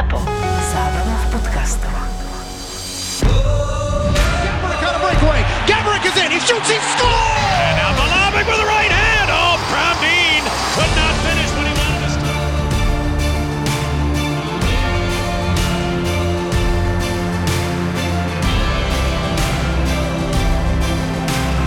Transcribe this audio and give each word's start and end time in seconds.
ZAPO. 0.00 0.16
Zábrná 0.72 1.16
v 1.20 1.26
podcastov. 1.36 1.92
Gabrick 5.68 6.08
is 6.08 6.16
in. 6.16 6.32
He 6.32 6.40
shoots. 6.40 6.72
He 6.72 6.80
scores. 6.80 7.36
And 7.60 7.76
now 7.76 7.92
Malavik 8.00 8.48
with 8.48 8.56
the 8.56 8.64
right 8.64 8.88
hand. 8.88 9.28
Oh, 9.28 9.60
Pravdeen 9.68 10.40
could 10.72 10.92
not 10.96 11.14
finish 11.20 11.52
what 11.52 11.68
he 11.68 11.74
wanted 11.76 12.00
to 12.00 12.10
start. 12.16 12.40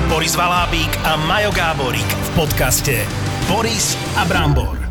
Boris 0.10 0.34
Valábík 0.34 0.90
a 1.06 1.22
Majo 1.22 1.54
Gáborík 1.54 2.10
v 2.10 2.30
podcaste 2.34 3.06
Boris 3.46 3.94
a 4.18 4.26
Brambor. 4.26 4.83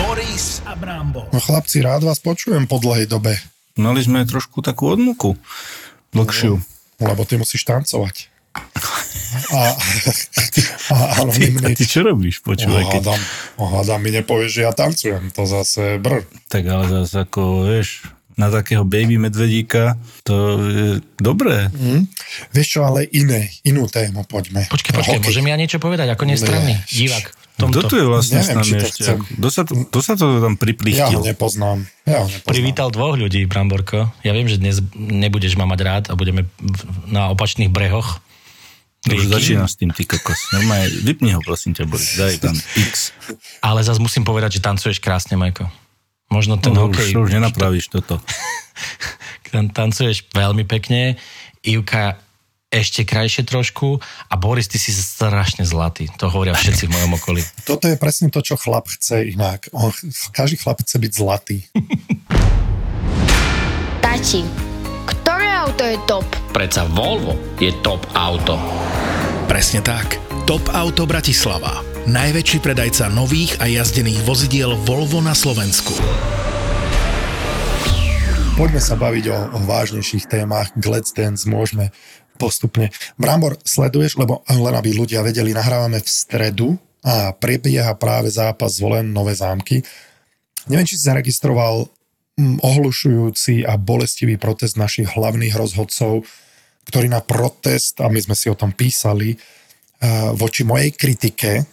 Boris 0.00 0.64
a 0.64 0.72
Brambor. 0.72 1.28
No 1.28 1.36
chlapci, 1.36 1.84
rád 1.84 2.08
vás 2.08 2.16
počujem 2.16 2.64
po 2.64 2.80
dlhej 2.80 3.04
dobe, 3.04 3.36
Mali 3.76 4.00
sme 4.00 4.24
trošku 4.24 4.60
takú 4.60 4.88
odmuku. 4.88 5.36
Dlhšiu. 6.12 6.56
lebo 7.00 7.22
ty 7.24 7.36
musíš 7.36 7.64
tancovať. 7.64 8.28
A, 9.30 9.78
a, 10.90 10.96
ale 11.22 11.30
Ty, 11.30 11.54
my, 11.54 11.70
a 11.70 11.78
ty 11.78 11.86
čo 11.86 12.02
robíš? 12.02 12.42
Počúvaj, 12.42 12.82
keď... 12.90 13.14
hádam, 13.14 13.20
hádam, 13.62 14.00
mi 14.02 14.10
nepovieš, 14.10 14.50
že 14.50 14.60
ja 14.66 14.74
tancujem. 14.74 15.30
To 15.38 15.46
zase 15.46 16.02
brr. 16.02 16.26
Tak 16.50 16.66
ale 16.66 16.90
zase 16.90 17.22
ako, 17.22 17.70
vieš, 17.70 18.02
na 18.34 18.50
takého 18.50 18.82
baby 18.82 19.22
medvedíka, 19.22 19.94
to 20.26 20.58
je 20.66 20.88
dobré. 21.22 21.70
Hm? 21.70 22.10
Vieš 22.50 22.68
čo, 22.74 22.80
ale 22.82 23.06
iné, 23.14 23.54
inú 23.62 23.86
tému 23.86 24.26
poďme. 24.26 24.66
Počkej, 24.66 24.98
počkej, 24.98 25.22
môžem 25.22 25.46
ja 25.46 25.54
niečo 25.54 25.78
povedať 25.78 26.10
ako 26.10 26.26
nestranný 26.26 26.74
divák? 26.90 27.30
V 27.60 27.70
Kto 27.70 27.80
Tomto. 27.80 27.88
tu 27.88 27.96
je 27.96 28.06
vlastne 28.06 28.36
Neviem, 28.36 28.46
s 28.46 28.56
nami 28.56 28.72
ešte? 28.74 28.88
chcem. 28.96 29.16
Kto 29.20 29.48
sa, 29.48 29.62
to, 29.62 29.72
kto 29.84 29.98
sa 29.98 30.12
to 30.14 30.24
tam 30.38 30.40
Ja 30.42 30.48
ho 30.48 30.56
priplichtil? 30.56 31.20
nepoznám. 31.20 31.78
Ja 32.02 32.18
ho 32.18 32.26
nepoznám. 32.26 32.48
Privítal 32.48 32.88
dvoch 32.88 33.14
ľudí, 33.14 33.44
Bramborko. 33.44 34.08
Ja 34.20 34.30
viem, 34.30 34.44
že 34.44 34.56
dnes 34.56 34.78
nebudeš 34.94 35.54
ma 35.54 35.64
mať 35.64 35.80
rád 35.80 36.04
a 36.06 36.14
budeme 36.14 36.48
na 37.04 37.28
opačných 37.28 37.68
brehoch. 37.68 38.18
Už 39.02 39.26
začína 39.26 39.64
s 39.64 39.74
tým, 39.74 39.88
ty 39.90 40.04
kokos. 40.04 40.36
Normálne, 40.52 40.84
vypni 41.02 41.32
ho, 41.32 41.40
prosím 41.40 41.72
ťa, 41.72 41.84
Boris. 41.84 42.14
Daj 42.14 42.36
tam 42.38 42.52
X. 42.78 43.16
Ale 43.58 43.80
zase 43.80 43.96
musím 43.96 44.22
povedať, 44.22 44.56
že 44.56 44.60
tancuješ 44.60 44.98
krásne, 44.98 45.34
Majko. 45.34 45.72
Možno 46.28 46.56
ten 46.56 46.70
No, 46.70 46.86
hokej... 46.86 47.10
už, 47.10 47.26
už 47.26 47.30
nenapravíš 47.32 47.88
toto. 47.88 48.20
Tan- 49.50 49.66
tancuješ 49.68 50.28
veľmi 50.30 50.62
pekne. 50.62 51.16
Ivka 51.60 52.20
ešte 52.70 53.02
krajšie 53.02 53.42
trošku 53.42 53.98
a 54.30 54.34
Boris, 54.38 54.70
ty 54.70 54.78
si 54.78 54.94
strašne 54.94 55.66
zlatý. 55.66 56.06
To 56.22 56.30
hovoria 56.30 56.54
všetci 56.54 56.86
v 56.86 56.94
mojom 56.94 57.12
okolí. 57.18 57.42
Toto 57.68 57.90
je 57.90 57.98
presne 57.98 58.30
to, 58.30 58.40
čo 58.40 58.54
chlap 58.54 58.86
chce 58.86 59.34
inak. 59.34 59.66
On, 59.74 59.90
každý 60.30 60.62
chlap 60.62 60.78
chce 60.86 60.96
byť 61.02 61.12
zlatý. 61.12 61.66
Tati, 64.06 64.46
ktoré 65.10 65.50
auto 65.50 65.82
je 65.82 65.98
top? 66.06 66.26
Preca 66.54 66.86
Volvo 66.86 67.34
je 67.58 67.74
top 67.82 68.06
auto. 68.14 68.54
Presne 69.50 69.82
tak. 69.82 70.22
Top 70.46 70.62
Auto 70.70 71.10
Bratislava. 71.10 71.82
Najväčší 72.06 72.62
predajca 72.62 73.10
nových 73.10 73.58
a 73.58 73.66
jazdených 73.66 74.22
vozidiel 74.22 74.78
Volvo 74.86 75.18
na 75.18 75.34
Slovensku. 75.34 75.90
Poďme 78.60 78.84
sa 78.84 78.92
baviť 78.92 79.24
o, 79.32 79.38
o 79.56 79.58
vážnejších 79.64 80.28
témach. 80.28 80.68
K 80.76 80.84
Let's 80.84 81.16
Dance 81.16 81.48
môžeme 81.48 81.96
postupne. 82.40 82.88
Brambor, 83.20 83.60
sleduješ, 83.60 84.16
lebo 84.16 84.40
len 84.48 84.72
aby 84.72 84.96
ľudia 84.96 85.20
vedeli, 85.20 85.52
nahrávame 85.52 86.00
v 86.00 86.08
stredu 86.08 86.80
a 87.04 87.36
prebieha 87.36 87.92
práve 88.00 88.32
zápas 88.32 88.80
zvolen 88.80 89.12
Nové 89.12 89.36
zámky. 89.36 89.84
Neviem, 90.68 90.88
či 90.88 90.96
si 90.96 91.04
zaregistroval 91.04 91.84
mm, 92.40 92.64
ohlušujúci 92.64 93.68
a 93.68 93.76
bolestivý 93.76 94.40
protest 94.40 94.80
našich 94.80 95.12
hlavných 95.12 95.52
rozhodcov, 95.52 96.24
ktorí 96.88 97.12
na 97.12 97.20
protest, 97.20 98.00
a 98.00 98.08
my 98.08 98.20
sme 98.20 98.36
si 98.36 98.48
o 98.48 98.56
tom 98.56 98.72
písali, 98.72 99.36
eh, 99.36 100.32
voči 100.32 100.64
mojej 100.64 100.96
kritike, 100.96 101.64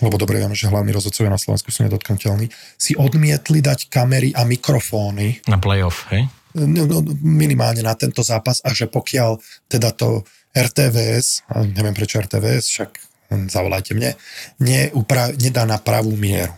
lebo 0.00 0.16
dobre 0.16 0.40
vieme, 0.40 0.56
že 0.56 0.70
hlavní 0.70 0.96
rozhodcovia 0.96 1.28
na 1.28 1.40
Slovensku 1.40 1.68
sú 1.68 1.84
nedotknutelní, 1.84 2.48
si 2.80 2.96
odmietli 2.96 3.60
dať 3.60 3.92
kamery 3.92 4.32
a 4.32 4.48
mikrofóny 4.48 5.44
Na 5.44 5.60
playoff, 5.60 6.08
hej? 6.08 6.26
No, 6.54 6.82
no, 6.86 6.98
minimálne 7.22 7.82
na 7.82 7.94
tento 7.94 8.22
zápas 8.24 8.62
a 8.64 8.74
že 8.74 8.90
pokiaľ 8.90 9.38
teda 9.70 9.94
to 9.94 10.26
RTVS, 10.50 11.46
neviem 11.74 11.94
prečo 11.94 12.18
RTVS, 12.18 12.64
však 12.66 12.90
hm, 13.30 13.46
zavolajte 13.46 13.94
mne, 13.94 14.18
neupra- 14.58 15.34
nedá 15.38 15.62
na 15.62 15.78
pravú 15.78 16.14
mieru. 16.18 16.54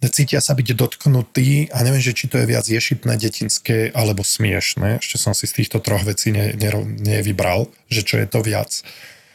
Cítia 0.00 0.40
sa 0.40 0.56
byť 0.56 0.72
dotknutí 0.72 1.76
a 1.76 1.84
neviem, 1.84 2.00
že 2.00 2.16
či 2.16 2.24
to 2.24 2.40
je 2.40 2.48
viac 2.48 2.64
ješitné, 2.64 3.20
detinské 3.20 3.92
alebo 3.92 4.24
smiešné. 4.24 4.96
Ešte 5.04 5.20
som 5.20 5.36
si 5.36 5.44
z 5.44 5.60
týchto 5.60 5.76
troch 5.84 6.00
vecí 6.08 6.32
ne, 6.32 6.56
ne, 6.56 6.72
nevybral, 7.04 7.68
že 7.92 8.00
čo 8.00 8.16
je 8.16 8.24
to 8.24 8.40
viac. 8.40 8.80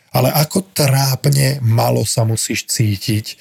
Ale 0.09 0.33
ako 0.33 0.65
trápne 0.73 1.61
malo 1.61 2.01
sa 2.01 2.25
musíš 2.25 2.65
cítiť, 2.65 3.37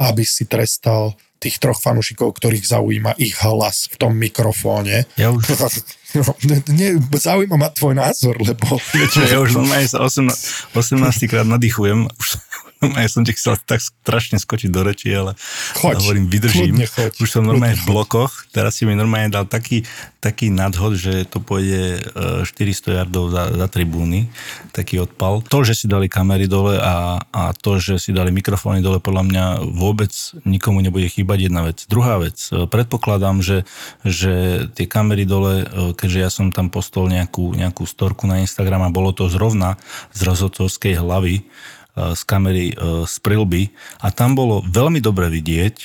aby 0.00 0.24
si 0.24 0.48
trestal 0.48 1.12
tých 1.42 1.58
troch 1.58 1.82
fanúšikov, 1.82 2.38
ktorých 2.38 2.62
zaujíma 2.62 3.18
ich 3.18 3.34
hlas 3.42 3.90
v 3.90 3.96
tom 3.98 4.14
mikrofóne. 4.14 5.10
Ja 5.18 5.34
už, 5.34 5.42
No, 6.12 6.36
ne, 6.44 6.60
ne, 6.68 6.88
zaujíma 7.08 7.56
ma 7.56 7.72
tvoj 7.72 7.96
názor, 7.96 8.36
lebo... 8.36 8.76
ja 9.16 9.40
už 9.40 9.56
normálne 9.56 9.88
sa 9.88 10.04
18, 10.04 10.76
18 10.76 11.24
krát 11.24 11.48
nadýchujem. 11.48 12.04
Už 12.04 12.36
normálne 12.84 13.06
som 13.06 13.22
ti 13.22 13.30
chcel 13.32 13.54
tak 13.62 13.78
strašne 13.78 14.42
skočiť 14.42 14.68
do 14.74 14.82
reči, 14.82 15.14
ale 15.14 15.38
Choď, 15.78 16.02
hovorím, 16.02 16.26
vydržím. 16.26 16.74
choď, 16.82 17.14
už 17.22 17.28
som 17.30 17.46
normálne 17.46 17.78
v 17.78 17.86
blokoch. 17.86 18.50
Teraz 18.50 18.74
si 18.74 18.82
mi 18.82 18.98
normálne 18.98 19.30
dal 19.30 19.46
taký, 19.46 19.86
taký 20.18 20.50
nadhod, 20.50 20.98
že 20.98 21.22
to 21.30 21.38
pôjde 21.38 22.02
e, 22.02 22.46
400 22.46 22.98
yardov 22.98 23.30
za, 23.30 23.54
za 23.54 23.66
tribúny. 23.70 24.26
Taký 24.74 25.06
odpal. 25.06 25.46
To, 25.46 25.62
že 25.62 25.78
si 25.78 25.86
dali 25.86 26.10
kamery 26.10 26.50
dole 26.50 26.74
a, 26.78 27.22
a 27.22 27.54
to, 27.54 27.78
že 27.78 28.02
si 28.02 28.10
dali 28.10 28.34
mikrofóny 28.34 28.82
dole, 28.82 28.98
podľa 28.98 29.22
mňa 29.30 29.44
vôbec 29.70 30.10
nikomu 30.42 30.82
nebude 30.82 31.06
chýbať 31.06 31.38
jedna 31.46 31.62
vec. 31.62 31.86
Druhá 31.86 32.18
vec. 32.18 32.38
e, 32.50 32.66
Predpokladám, 32.66 33.38
že, 33.40 33.62
že 34.02 34.66
tie 34.74 34.90
kamery 34.90 35.22
dole, 35.22 35.62
e, 35.62 35.94
keďže 35.94 36.18
ja 36.18 36.30
som 36.34 36.50
tam 36.50 36.66
postol 36.66 37.06
nejakú, 37.06 37.54
nejakú 37.54 37.86
storku 37.86 38.26
na 38.26 38.42
Instagram 38.42 38.82
a 38.86 38.94
bolo 38.94 39.14
to 39.14 39.30
zrovna 39.30 39.78
z 40.10 40.26
rozhodcovskej 40.26 40.98
hlavy, 40.98 41.40
e, 41.40 41.42
z 41.92 42.22
kamery 42.24 42.72
e, 42.72 43.04
z 43.04 43.16
prilby 43.20 43.68
a 44.00 44.08
tam 44.08 44.32
bolo 44.32 44.64
veľmi 44.64 45.00
dobre 45.04 45.28
vidieť, 45.28 45.76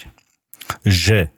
že 0.87 1.31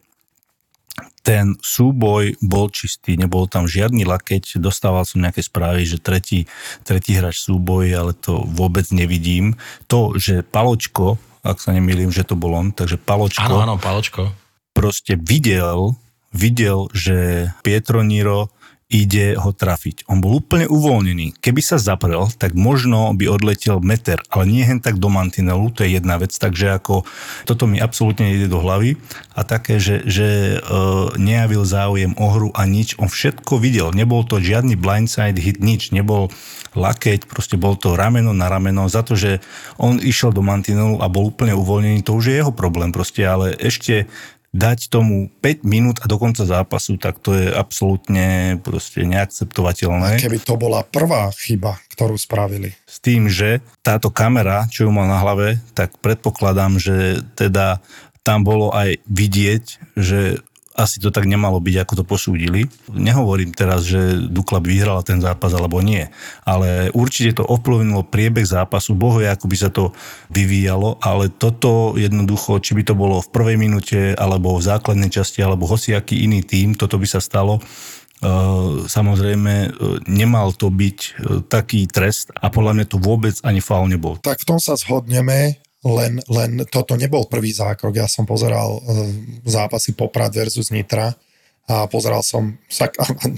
ten 1.22 1.60
súboj 1.62 2.40
bol 2.42 2.72
čistý, 2.74 3.14
nebol 3.20 3.46
tam 3.46 3.70
žiadny 3.70 4.08
lakeť, 4.08 4.58
dostával 4.58 5.04
som 5.06 5.22
nejaké 5.22 5.44
správy, 5.46 5.86
že 5.86 6.02
tretí, 6.02 6.50
tretí 6.88 7.14
hráč 7.14 7.44
súboj, 7.44 7.86
ale 7.92 8.12
to 8.18 8.42
vôbec 8.50 8.88
nevidím. 8.90 9.54
To, 9.92 10.16
že 10.18 10.42
Paločko, 10.42 11.20
ak 11.46 11.60
sa 11.62 11.76
nemýlim, 11.76 12.10
že 12.10 12.26
to 12.26 12.34
bol 12.40 12.56
on, 12.56 12.72
takže 12.74 12.98
Paločko 12.98 13.46
Áno, 13.46 13.62
áno, 13.62 13.76
Paločko. 13.78 14.32
proste 14.74 15.20
videl, 15.20 15.94
videl, 16.34 16.90
že 16.96 17.50
Pietro 17.62 18.02
Niro 18.02 18.50
ide 18.90 19.38
ho 19.38 19.54
trafiť. 19.54 20.10
On 20.10 20.18
bol 20.18 20.42
úplne 20.42 20.66
uvoľnený. 20.66 21.38
Keby 21.38 21.62
sa 21.62 21.78
zaprel, 21.78 22.26
tak 22.42 22.58
možno 22.58 23.14
by 23.14 23.30
odletel 23.30 23.78
meter, 23.86 24.18
ale 24.34 24.50
nie 24.50 24.66
hen 24.66 24.82
tak 24.82 24.98
do 24.98 25.14
mantinelu, 25.14 25.70
to 25.70 25.86
je 25.86 26.02
jedna 26.02 26.18
vec, 26.18 26.34
takže 26.34 26.82
ako 26.82 27.06
toto 27.46 27.70
mi 27.70 27.78
absolútne 27.78 28.34
ide 28.34 28.50
do 28.50 28.58
hlavy. 28.58 28.98
A 29.38 29.46
také, 29.46 29.78
že, 29.78 30.02
že 30.10 30.58
uh, 30.58 31.14
nejavil 31.22 31.70
záujem 31.70 32.18
o 32.18 32.28
hru 32.34 32.50
a 32.58 32.66
nič, 32.66 32.98
on 32.98 33.06
všetko 33.06 33.62
videl, 33.62 33.94
nebol 33.94 34.26
to 34.26 34.42
žiadny 34.42 34.74
blindside 34.74 35.38
hit, 35.38 35.62
nič, 35.62 35.94
nebol 35.94 36.34
lakeť, 36.74 37.30
proste 37.30 37.62
bol 37.62 37.78
to 37.78 37.94
rameno 37.94 38.34
na 38.34 38.50
rameno, 38.50 38.90
za 38.90 39.06
to, 39.06 39.14
že 39.14 39.38
on 39.78 40.02
išiel 40.02 40.34
do 40.34 40.42
mantinelu 40.42 40.98
a 40.98 41.06
bol 41.06 41.30
úplne 41.30 41.54
uvoľnený, 41.54 42.02
to 42.02 42.18
už 42.18 42.34
je 42.34 42.36
jeho 42.42 42.54
problém 42.54 42.90
proste, 42.90 43.22
ale 43.22 43.54
ešte 43.54 44.10
dať 44.50 44.90
tomu 44.90 45.30
5 45.42 45.62
minút 45.62 45.98
a 46.02 46.10
do 46.10 46.18
konca 46.18 46.42
zápasu, 46.42 46.98
tak 46.98 47.22
to 47.22 47.38
je 47.38 47.54
absolútne 47.54 48.58
proste 48.66 49.06
neakceptovateľné. 49.06 50.18
Keby 50.18 50.42
to 50.42 50.58
bola 50.58 50.82
prvá 50.82 51.30
chyba, 51.38 51.78
ktorú 51.94 52.18
spravili. 52.18 52.74
S 52.90 52.98
tým, 52.98 53.30
že 53.30 53.62
táto 53.86 54.10
kamera, 54.10 54.66
čo 54.74 54.90
ju 54.90 54.92
mal 54.92 55.06
na 55.06 55.22
hlave, 55.22 55.62
tak 55.78 55.94
predpokladám, 56.02 56.82
že 56.82 57.22
teda 57.38 57.78
tam 58.26 58.44
bolo 58.44 58.74
aj 58.74 59.00
vidieť, 59.08 59.96
že 59.96 60.44
asi 60.80 61.04
to 61.04 61.12
tak 61.12 61.28
nemalo 61.28 61.60
byť, 61.60 61.76
ako 61.84 61.94
to 62.00 62.06
posúdili. 62.08 62.72
Nehovorím 62.88 63.52
teraz, 63.52 63.84
že 63.84 64.16
Dukla 64.32 64.64
by 64.64 64.68
vyhrala 64.72 65.04
ten 65.04 65.20
zápas 65.20 65.52
alebo 65.52 65.84
nie, 65.84 66.08
ale 66.48 66.88
určite 66.96 67.44
to 67.44 67.44
ovplyvnilo 67.44 68.08
priebeh 68.08 68.48
zápasu. 68.48 68.96
Bohu 68.96 69.20
ako 69.20 69.52
by 69.52 69.58
sa 69.60 69.68
to 69.68 69.92
vyvíjalo, 70.32 70.96
ale 71.04 71.28
toto 71.28 72.00
jednoducho, 72.00 72.64
či 72.64 72.72
by 72.80 72.88
to 72.88 72.96
bolo 72.96 73.20
v 73.20 73.32
prvej 73.36 73.58
minúte, 73.60 74.16
alebo 74.16 74.56
v 74.56 74.64
základnej 74.64 75.12
časti, 75.12 75.44
alebo 75.44 75.68
hociaký 75.68 76.24
iný 76.24 76.40
tým, 76.40 76.80
toto 76.80 76.96
by 76.96 77.08
sa 77.10 77.20
stalo. 77.20 77.60
Uh, 78.20 78.84
samozrejme, 78.84 79.72
uh, 79.72 80.04
nemal 80.08 80.52
to 80.52 80.68
byť 80.68 81.00
uh, 81.00 81.40
taký 81.48 81.88
trest 81.88 82.36
a 82.36 82.52
podľa 82.52 82.76
mňa 82.76 82.86
to 82.92 83.00
vôbec 83.00 83.36
ani 83.48 83.64
faul 83.64 83.88
nebol. 83.88 84.20
Tak 84.20 84.44
v 84.44 84.48
tom 84.56 84.60
sa 84.60 84.76
zhodneme, 84.76 85.56
len, 85.84 86.20
len 86.28 86.52
toto 86.68 87.00
nebol 87.00 87.28
prvý 87.32 87.56
zákrok. 87.56 87.96
Ja 87.96 88.08
som 88.12 88.28
pozeral 88.28 88.80
e, 88.80 88.82
zápasy 89.48 89.96
Poprad 89.96 90.36
versus 90.36 90.76
Nitra 90.76 91.16
a 91.70 91.86
pozeral 91.88 92.26
som 92.26 92.60
sa, 92.68 92.92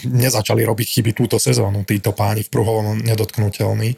nezačali 0.07 0.65
robiť 0.65 0.87
chyby 0.99 1.11
túto 1.13 1.37
sezónu, 1.37 1.85
títo 1.85 2.15
páni 2.15 2.41
v 2.41 2.49
pruhovom 2.49 2.97
nedotknutelní. 3.03 3.93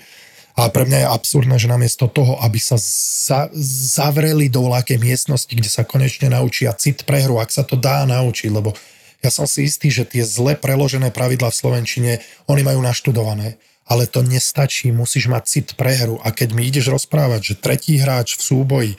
A 0.54 0.70
pre 0.70 0.86
mňa 0.86 1.06
je 1.06 1.14
absurdné, 1.18 1.56
že 1.58 1.72
namiesto 1.72 2.06
toho, 2.06 2.38
aby 2.46 2.62
sa 2.62 2.78
za, 2.78 3.50
zavreli 3.98 4.54
do 4.54 4.70
voľakej 4.70 5.02
miestnosti, 5.02 5.50
kde 5.50 5.66
sa 5.66 5.82
konečne 5.82 6.30
naučia 6.30 6.70
cit 6.78 7.10
pre 7.10 7.26
hru, 7.26 7.42
ak 7.42 7.50
sa 7.50 7.66
to 7.66 7.74
dá 7.74 8.06
naučiť, 8.06 8.54
lebo 8.54 8.78
ja 9.24 9.32
som 9.34 9.50
si 9.50 9.66
istý, 9.66 9.90
že 9.90 10.06
tie 10.06 10.22
zle 10.22 10.54
preložené 10.54 11.10
pravidla 11.10 11.50
v 11.50 11.58
Slovenčine, 11.58 12.12
oni 12.46 12.62
majú 12.62 12.86
naštudované. 12.86 13.58
Ale 13.84 14.08
to 14.08 14.24
nestačí, 14.24 14.96
musíš 14.96 15.28
mať 15.28 15.44
cit 15.44 15.68
pre 15.76 15.92
hru. 15.92 16.16
A 16.24 16.32
keď 16.32 16.56
mi 16.56 16.64
ideš 16.64 16.88
rozprávať, 16.88 17.42
že 17.54 17.60
tretí 17.60 18.00
hráč 18.00 18.40
v 18.40 18.46
súboji, 18.48 18.92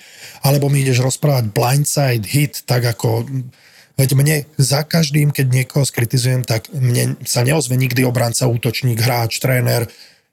alebo 0.44 0.68
mi 0.68 0.84
ideš 0.84 1.00
rozprávať 1.00 1.48
blindside 1.56 2.28
hit, 2.28 2.68
tak 2.68 2.84
ako 2.84 3.24
Veď 3.94 4.18
mne 4.18 4.36
za 4.58 4.82
každým, 4.82 5.30
keď 5.30 5.46
niekoho 5.54 5.86
skritizujem, 5.86 6.42
tak 6.42 6.66
mne 6.74 7.14
sa 7.22 7.46
neozve 7.46 7.78
nikdy 7.78 8.02
obranca, 8.02 8.50
útočník, 8.50 8.98
hráč, 8.98 9.38
tréner. 9.38 9.86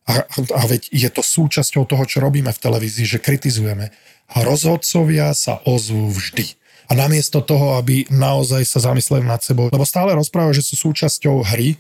A, 0.10 0.26
a 0.58 0.62
veď 0.66 0.90
je 0.90 1.10
to 1.14 1.22
súčasťou 1.22 1.86
toho, 1.86 2.04
čo 2.10 2.26
robíme 2.26 2.50
v 2.50 2.58
televízii, 2.58 3.06
že 3.06 3.22
kritizujeme. 3.22 3.94
A 4.34 4.38
rozhodcovia 4.42 5.30
sa 5.38 5.62
ozvú 5.70 6.10
vždy. 6.10 6.58
A 6.90 6.98
namiesto 6.98 7.46
toho, 7.46 7.78
aby 7.78 8.10
naozaj 8.10 8.66
sa 8.66 8.82
zamysleli 8.82 9.24
nad 9.24 9.46
sebou, 9.46 9.70
lebo 9.70 9.86
stále 9.86 10.18
rozprávajú, 10.18 10.58
že 10.58 10.66
sú 10.66 10.90
súčasťou 10.90 11.46
hry, 11.54 11.78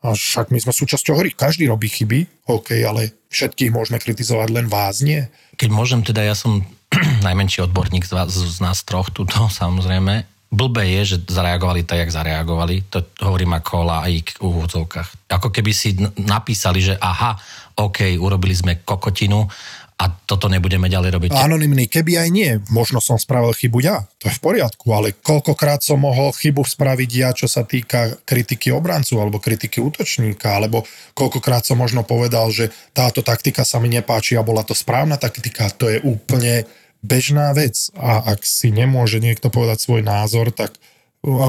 a 0.00 0.16
však 0.16 0.48
my 0.48 0.58
sme 0.60 0.72
súčasťou 0.72 1.14
hry, 1.20 1.36
každý 1.36 1.68
robí 1.68 1.92
chyby, 1.92 2.48
OK, 2.48 2.72
ale 2.80 3.12
všetkých 3.28 3.68
môžeme 3.68 4.00
kritizovať, 4.00 4.48
len 4.48 4.66
vás 4.66 5.04
nie. 5.04 5.28
Keď 5.60 5.68
môžem, 5.68 6.00
teda 6.00 6.24
ja 6.24 6.32
som 6.32 6.64
najmenší 7.26 7.68
odborník 7.68 8.08
z, 8.08 8.12
vás, 8.16 8.32
z 8.32 8.58
nás 8.64 8.80
troch 8.82 9.12
tuto, 9.12 9.46
samozrejme, 9.60 10.24
blbé 10.50 10.84
je, 11.00 11.14
že 11.14 11.16
zareagovali 11.28 11.84
tak, 11.84 12.08
jak 12.08 12.16
zareagovali. 12.16 12.90
To 12.90 13.04
hovorím 13.22 13.60
ako 13.60 13.86
laik 13.86 14.40
v 14.40 14.50
úvodzovkách. 14.50 15.30
Ako 15.30 15.52
keby 15.52 15.70
si 15.70 15.94
napísali, 16.18 16.82
že 16.82 16.98
aha, 16.98 17.38
OK, 17.78 18.18
urobili 18.18 18.56
sme 18.56 18.82
kokotinu 18.82 19.46
a 20.00 20.08
toto 20.24 20.48
nebudeme 20.48 20.88
ďalej 20.88 21.10
robiť. 21.12 21.30
Anonymný, 21.36 21.84
keby 21.84 22.24
aj 22.24 22.28
nie, 22.32 22.50
možno 22.72 23.04
som 23.04 23.20
spravil 23.20 23.52
chybu 23.52 23.84
ja, 23.84 24.08
to 24.16 24.32
je 24.32 24.34
v 24.34 24.40
poriadku, 24.40 24.88
ale 24.96 25.12
koľkokrát 25.12 25.84
som 25.84 26.00
mohol 26.00 26.32
chybu 26.32 26.64
spraviť 26.64 27.10
ja, 27.12 27.36
čo 27.36 27.44
sa 27.44 27.68
týka 27.68 28.16
kritiky 28.24 28.72
obrancu 28.72 29.20
alebo 29.20 29.36
kritiky 29.36 29.84
útočníka, 29.84 30.56
alebo 30.56 30.88
koľkokrát 31.12 31.68
som 31.68 31.76
možno 31.76 32.00
povedal, 32.00 32.48
že 32.48 32.72
táto 32.96 33.20
taktika 33.20 33.60
sa 33.60 33.76
mi 33.76 33.92
nepáči 33.92 34.40
a 34.40 34.46
bola 34.46 34.64
to 34.64 34.72
správna 34.72 35.20
taktika, 35.20 35.68
to 35.68 35.92
je 35.92 36.00
úplne 36.00 36.64
bežná 37.04 37.52
vec. 37.52 37.92
A 37.92 38.24
ak 38.32 38.40
si 38.48 38.72
nemôže 38.72 39.20
niekto 39.20 39.52
povedať 39.52 39.84
svoj 39.84 40.00
názor, 40.00 40.48
tak 40.48 40.80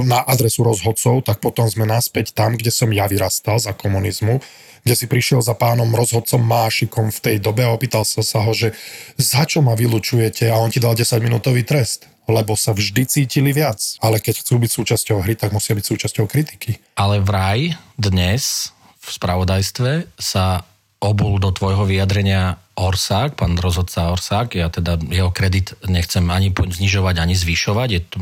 na 0.03 0.19
adresu 0.27 0.67
rozhodcov, 0.67 1.23
tak 1.23 1.39
potom 1.39 1.63
sme 1.71 1.87
naspäť 1.87 2.35
tam, 2.35 2.59
kde 2.59 2.75
som 2.75 2.91
ja 2.91 3.07
vyrastal 3.07 3.55
za 3.55 3.71
komunizmu, 3.71 4.43
kde 4.81 4.93
si 4.97 5.05
prišiel 5.05 5.41
za 5.41 5.53
pánom 5.53 5.89
rozhodcom 5.93 6.41
Mášikom 6.41 7.13
v 7.13 7.19
tej 7.19 7.37
dobe 7.37 7.65
a 7.65 7.73
opýtal 7.73 8.05
sa 8.05 8.25
sa 8.25 8.41
ho, 8.41 8.51
že 8.51 8.73
za 9.17 9.45
čo 9.45 9.61
ma 9.61 9.77
vylučujete 9.77 10.49
a 10.49 10.57
on 10.57 10.73
ti 10.73 10.81
dal 10.81 10.97
10-minútový 10.97 11.65
trest 11.65 12.11
lebo 12.31 12.55
sa 12.55 12.71
vždy 12.71 13.03
cítili 13.09 13.51
viac. 13.51 13.99
Ale 13.99 14.23
keď 14.23 14.39
chcú 14.39 14.55
byť 14.61 14.71
súčasťou 14.71 15.19
hry, 15.19 15.35
tak 15.35 15.51
musia 15.51 15.75
byť 15.75 15.83
súčasťou 15.83 16.25
kritiky. 16.31 16.79
Ale 16.95 17.19
vraj 17.19 17.75
dnes 17.99 18.71
v 19.03 19.07
spravodajstve 19.11 20.15
sa 20.15 20.63
obul 21.01 21.41
do 21.41 21.49
tvojho 21.49 21.89
vyjadrenia 21.89 22.61
Orsák, 22.77 23.35
pán 23.35 23.57
rozhodca 23.57 24.13
Orsák, 24.13 24.55
ja 24.55 24.69
teda 24.69 24.95
jeho 25.09 25.33
kredit 25.33 25.75
nechcem 25.89 26.23
ani 26.29 26.53
znižovať, 26.53 27.15
ani 27.17 27.35
zvyšovať, 27.35 27.89
je 27.89 28.01
to 28.05 28.17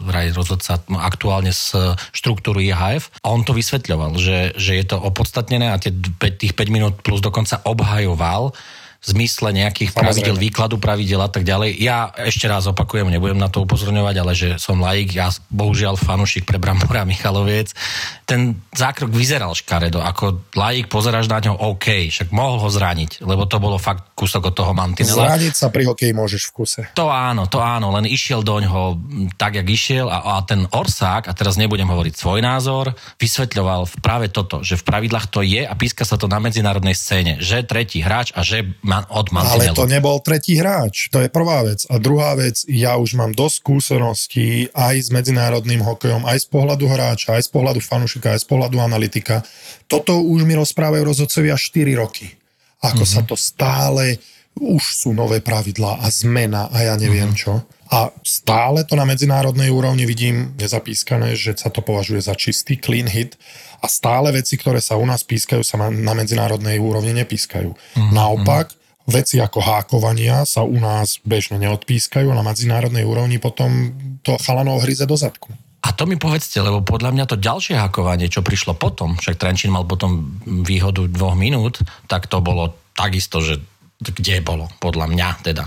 vraj 0.00 0.32
rozhodca 0.32 0.80
aktuálne 1.00 1.52
z 1.52 1.94
štruktúry 2.10 2.72
IHF 2.72 3.12
a 3.22 3.30
on 3.30 3.44
to 3.44 3.54
vysvetľoval, 3.54 4.16
že, 4.16 4.56
že 4.56 4.74
je 4.80 4.84
to 4.84 4.96
opodstatnené 4.98 5.70
a 5.70 5.78
tých 5.78 6.56
5 6.56 6.74
minút 6.74 6.94
plus 7.04 7.20
dokonca 7.20 7.60
obhajoval, 7.62 8.56
v 9.02 9.06
zmysle 9.18 9.50
nejakých 9.50 9.90
pravidel, 9.98 10.38
výkladu 10.38 10.78
pravidel 10.78 11.18
a 11.18 11.26
tak 11.26 11.42
ďalej. 11.42 11.74
Ja 11.82 12.14
ešte 12.22 12.46
raz 12.46 12.70
opakujem, 12.70 13.10
nebudem 13.10 13.34
na 13.34 13.50
to 13.50 13.66
upozorňovať, 13.66 14.14
ale 14.14 14.32
že 14.38 14.48
som 14.62 14.78
laik, 14.78 15.10
ja 15.10 15.26
bohužiaľ 15.50 15.98
fanušik 15.98 16.46
pre 16.46 16.62
Brambora 16.62 17.02
Michaloviec. 17.02 17.74
Ten 18.22 18.62
zákrok 18.70 19.10
vyzeral 19.10 19.58
škaredo, 19.58 19.98
ako 19.98 20.54
laik 20.54 20.86
pozeráš 20.86 21.26
na 21.26 21.42
ňo, 21.42 21.74
OK, 21.74 22.14
však 22.14 22.30
mohol 22.30 22.62
ho 22.62 22.70
zraniť, 22.70 23.26
lebo 23.26 23.50
to 23.50 23.58
bolo 23.58 23.74
fakt 23.74 24.14
kúsok 24.14 24.48
od 24.50 24.54
toho 24.54 24.70
mantinela. 24.70 25.34
Zraniť 25.34 25.54
sa 25.58 25.74
pri 25.74 25.82
hokeji 25.90 26.14
môžeš 26.14 26.42
v 26.48 26.50
kuse. 26.54 26.80
To 26.94 27.10
áno, 27.10 27.50
to 27.50 27.58
áno, 27.58 27.90
len 27.98 28.06
išiel 28.06 28.46
do 28.46 28.62
ňoho 28.62 29.02
tak, 29.34 29.58
jak 29.58 29.66
išiel 29.66 30.06
a, 30.06 30.38
a 30.38 30.46
ten 30.46 30.62
Orsák, 30.70 31.26
a 31.26 31.32
teraz 31.34 31.58
nebudem 31.58 31.90
hovoriť 31.90 32.14
svoj 32.14 32.38
názor, 32.38 32.94
vysvetľoval 33.18 33.98
práve 33.98 34.30
toto, 34.30 34.62
že 34.62 34.78
v 34.78 34.86
pravidlách 34.86 35.26
to 35.26 35.42
je 35.42 35.66
a 35.66 35.74
píska 35.74 36.06
sa 36.06 36.14
to 36.14 36.30
na 36.30 36.38
medzinárodnej 36.38 36.94
scéne, 36.94 37.42
že 37.42 37.66
tretí 37.66 37.98
hráč 37.98 38.30
a 38.30 38.46
že 38.46 38.62
man, 38.92 39.04
od 39.08 39.26
mantinelu. 39.32 39.72
Ale 39.72 39.78
to 39.78 39.84
nebol 39.88 40.16
tretí 40.20 40.60
hráč, 40.60 41.08
to 41.08 41.24
je 41.24 41.32
prvá 41.32 41.64
vec. 41.64 41.88
A 41.88 41.96
druhá 41.96 42.36
vec, 42.36 42.60
ja 42.68 43.00
už 43.00 43.16
mám 43.16 43.32
dosť 43.32 43.56
skúseností 43.64 44.68
aj 44.76 44.94
s 45.00 45.08
medzinárodným 45.08 45.80
hokejom, 45.80 46.28
aj 46.28 46.44
z 46.44 46.46
pohľadu 46.52 46.84
hráča, 46.84 47.40
aj 47.40 47.48
z 47.48 47.50
pohľadu 47.50 47.80
fanušika, 47.80 48.36
aj 48.36 48.44
z 48.44 48.46
pohľadu 48.46 48.76
analytika. 48.78 49.40
Toto 49.88 50.20
už 50.20 50.44
mi 50.44 50.52
rozprávajú 50.54 51.02
rozhodcovia 51.02 51.56
4 51.56 51.96
roky. 51.96 52.36
Ako 52.82 53.06
mm-hmm. 53.06 53.14
sa 53.16 53.22
to 53.24 53.38
stále, 53.38 54.20
už 54.58 54.82
sú 54.82 55.16
nové 55.16 55.40
pravidlá 55.40 56.04
a 56.04 56.06
zmena 56.12 56.68
a 56.68 56.92
ja 56.92 56.94
neviem 57.00 57.32
mm-hmm. 57.32 57.40
čo. 57.40 57.64
A 57.92 58.08
stále 58.24 58.88
to 58.88 58.96
na 58.96 59.04
medzinárodnej 59.04 59.68
úrovni 59.68 60.08
vidím 60.08 60.56
nezapískané, 60.56 61.36
že 61.36 61.52
sa 61.60 61.68
to 61.68 61.84
považuje 61.84 62.24
za 62.24 62.32
čistý 62.32 62.80
clean 62.80 63.04
hit 63.04 63.36
a 63.84 63.86
stále 63.86 64.32
veci, 64.32 64.56
ktoré 64.56 64.80
sa 64.80 64.96
u 64.96 65.04
nás 65.04 65.20
pískajú, 65.28 65.60
sa 65.60 65.76
na 65.76 66.12
medzinárodnej 66.16 66.80
úrovni 66.80 67.12
nepískajú. 67.12 67.68
Mm-hmm. 67.68 68.12
Naopak, 68.16 68.72
veci 69.06 69.42
ako 69.42 69.58
hákovania 69.58 70.46
sa 70.46 70.62
u 70.62 70.78
nás 70.78 71.18
bežne 71.26 71.58
neodpískajú 71.58 72.30
a 72.30 72.38
na 72.38 72.44
medzinárodnej 72.46 73.02
úrovni 73.02 73.42
potom 73.42 73.94
to 74.22 74.38
chalanov 74.38 74.82
hryze 74.82 75.04
do 75.06 75.18
zadku. 75.18 75.50
A 75.82 75.90
to 75.90 76.06
mi 76.06 76.14
povedzte, 76.14 76.62
lebo 76.62 76.78
podľa 76.78 77.10
mňa 77.10 77.24
to 77.26 77.36
ďalšie 77.42 77.74
hakovanie, 77.74 78.30
čo 78.30 78.46
prišlo 78.46 78.78
potom, 78.78 79.18
však 79.18 79.34
Trenčín 79.34 79.74
mal 79.74 79.82
potom 79.82 80.38
výhodu 80.46 81.10
dvoch 81.10 81.34
minút, 81.34 81.82
tak 82.06 82.30
to 82.30 82.38
bolo 82.38 82.78
takisto, 82.94 83.42
že 83.42 83.58
kde 83.98 84.38
bolo, 84.46 84.70
podľa 84.78 85.10
mňa 85.10 85.28
teda. 85.42 85.66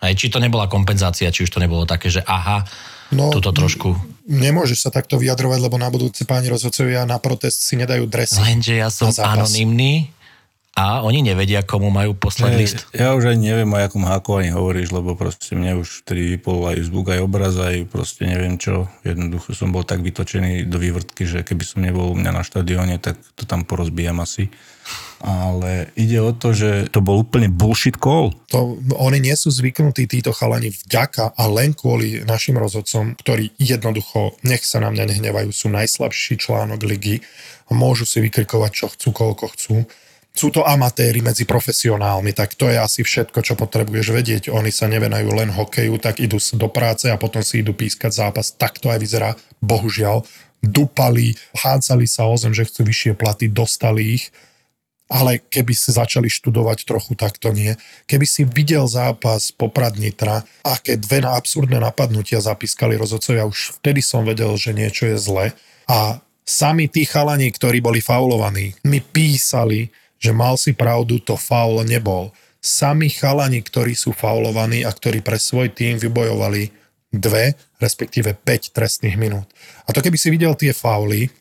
Aj, 0.00 0.12
či 0.14 0.30
to 0.30 0.38
nebola 0.38 0.70
kompenzácia, 0.70 1.34
či 1.34 1.44
už 1.44 1.50
to 1.50 1.58
nebolo 1.58 1.82
také, 1.82 2.14
že 2.14 2.22
aha, 2.22 2.62
no, 3.10 3.34
toto 3.34 3.50
trošku... 3.50 3.98
Nemôžeš 4.30 4.86
sa 4.86 4.90
takto 4.94 5.18
vyjadrovať, 5.18 5.58
lebo 5.58 5.76
na 5.82 5.90
budúce 5.90 6.22
páni 6.22 6.46
rozhodcovia 6.46 7.02
na 7.02 7.18
protest 7.18 7.66
si 7.66 7.74
nedajú 7.74 8.06
dresy. 8.06 8.38
Lenže 8.38 8.78
ja 8.78 8.86
som 8.86 9.10
anonymný 9.10 10.14
a 10.78 11.02
oni 11.02 11.26
nevedia, 11.26 11.66
komu 11.66 11.90
majú 11.90 12.14
poslať 12.14 12.52
list. 12.54 12.78
Ja 12.94 13.18
už 13.18 13.34
ani 13.34 13.50
neviem, 13.50 13.68
o 13.68 13.76
jakom 13.76 14.06
hákovaní 14.06 14.54
hovoríš, 14.54 14.94
lebo 14.94 15.18
proste 15.18 15.58
mne 15.58 15.82
už 15.82 16.06
vtedy 16.06 16.38
vypol 16.38 16.70
aj 16.70 16.86
zvuk, 16.86 17.10
aj 17.10 17.20
obraz, 17.20 17.58
aj 17.58 17.90
proste 17.90 18.24
neviem 18.24 18.54
čo. 18.54 18.86
Jednoducho 19.02 19.50
som 19.52 19.74
bol 19.74 19.82
tak 19.82 19.98
vytočený 20.00 20.70
do 20.70 20.78
vývrtky, 20.78 21.26
že 21.26 21.42
keby 21.42 21.64
som 21.66 21.82
nebol 21.82 22.14
u 22.14 22.16
mňa 22.16 22.30
na 22.32 22.42
štadióne, 22.46 23.02
tak 23.02 23.18
to 23.34 23.44
tam 23.50 23.66
porozbijam 23.66 24.22
asi. 24.22 24.46
Ale 25.20 25.92
ide 25.98 26.22
o 26.22 26.32
to, 26.32 26.56
že 26.56 26.88
to 26.88 27.04
bol 27.04 27.20
úplne 27.20 27.52
bullshit 27.52 28.00
call. 28.00 28.32
To, 28.54 28.80
oni 28.96 29.20
nie 29.20 29.36
sú 29.36 29.52
zvyknutí 29.52 30.08
títo 30.08 30.32
chalani 30.32 30.72
vďaka 30.72 31.36
a 31.36 31.44
len 31.50 31.76
kvôli 31.76 32.24
našim 32.24 32.56
rozhodcom, 32.56 33.18
ktorí 33.20 33.52
jednoducho, 33.60 34.38
nech 34.46 34.64
sa 34.64 34.80
na 34.80 34.88
mňa 34.88 35.04
nehnevajú, 35.12 35.50
sú 35.52 35.68
najslabší 35.68 36.40
článok 36.40 36.80
ligy 36.88 37.20
a 37.68 37.76
môžu 37.76 38.08
si 38.08 38.22
vykrikovať, 38.24 38.70
čo 38.72 38.86
chcú, 38.88 39.08
koľko 39.12 39.46
chcú 39.52 39.76
sú 40.30 40.54
to 40.54 40.62
amatéri 40.62 41.20
medzi 41.20 41.42
profesionálmi, 41.42 42.30
tak 42.30 42.54
to 42.54 42.70
je 42.70 42.78
asi 42.78 43.02
všetko, 43.02 43.42
čo 43.42 43.58
potrebuješ 43.58 44.06
vedieť. 44.14 44.42
Oni 44.54 44.70
sa 44.70 44.86
nevenajú 44.86 45.28
len 45.34 45.50
hokeju, 45.50 45.98
tak 45.98 46.22
idú 46.22 46.38
do 46.38 46.68
práce 46.70 47.10
a 47.10 47.18
potom 47.18 47.42
si 47.42 47.60
idú 47.60 47.74
pískať 47.74 48.14
zápas. 48.14 48.54
Tak 48.54 48.78
to 48.78 48.88
aj 48.94 48.98
vyzerá, 49.02 49.30
bohužiaľ. 49.58 50.22
Dupali, 50.60 51.34
hádzali 51.56 52.06
sa 52.06 52.28
o 52.30 52.36
zem, 52.38 52.54
že 52.54 52.68
chcú 52.68 52.86
vyššie 52.86 53.12
platy, 53.16 53.48
dostali 53.50 54.20
ich, 54.20 54.30
ale 55.10 55.42
keby 55.42 55.74
si 55.74 55.90
začali 55.90 56.30
študovať 56.30 56.86
trochu, 56.86 57.18
tak 57.18 57.34
to 57.42 57.50
nie. 57.50 57.74
Keby 58.06 58.22
si 58.28 58.46
videl 58.46 58.86
zápas 58.86 59.50
Poprad 59.50 59.98
Nitra, 59.98 60.46
aké 60.62 60.94
dve 60.94 61.18
na 61.18 61.34
absurdné 61.34 61.82
napadnutia 61.82 62.38
zapískali 62.38 62.94
rozhodcovia, 62.94 63.48
už 63.48 63.82
vtedy 63.82 63.98
som 63.98 64.22
vedel, 64.22 64.54
že 64.54 64.70
niečo 64.70 65.10
je 65.10 65.18
zle. 65.18 65.46
A 65.90 66.22
sami 66.46 66.86
tí 66.86 67.02
chalani, 67.02 67.50
ktorí 67.50 67.82
boli 67.82 67.98
faulovaní, 67.98 68.78
mi 68.86 69.02
písali, 69.02 69.90
že 70.20 70.36
mal 70.36 70.60
si 70.60 70.76
pravdu, 70.76 71.18
to 71.18 71.34
faul 71.40 71.80
nebol. 71.82 72.30
Sami 72.60 73.08
chalani, 73.08 73.64
ktorí 73.64 73.96
sú 73.96 74.12
faulovaní 74.12 74.84
a 74.84 74.92
ktorí 74.92 75.24
pre 75.24 75.40
svoj 75.40 75.72
tým 75.72 75.96
vybojovali 75.96 76.68
dve, 77.08 77.56
respektíve 77.80 78.36
5 78.36 78.76
trestných 78.76 79.16
minút. 79.16 79.48
A 79.88 79.96
to 79.96 80.04
keby 80.04 80.20
si 80.20 80.28
videl 80.28 80.52
tie 80.54 80.76
fauly, 80.76 81.32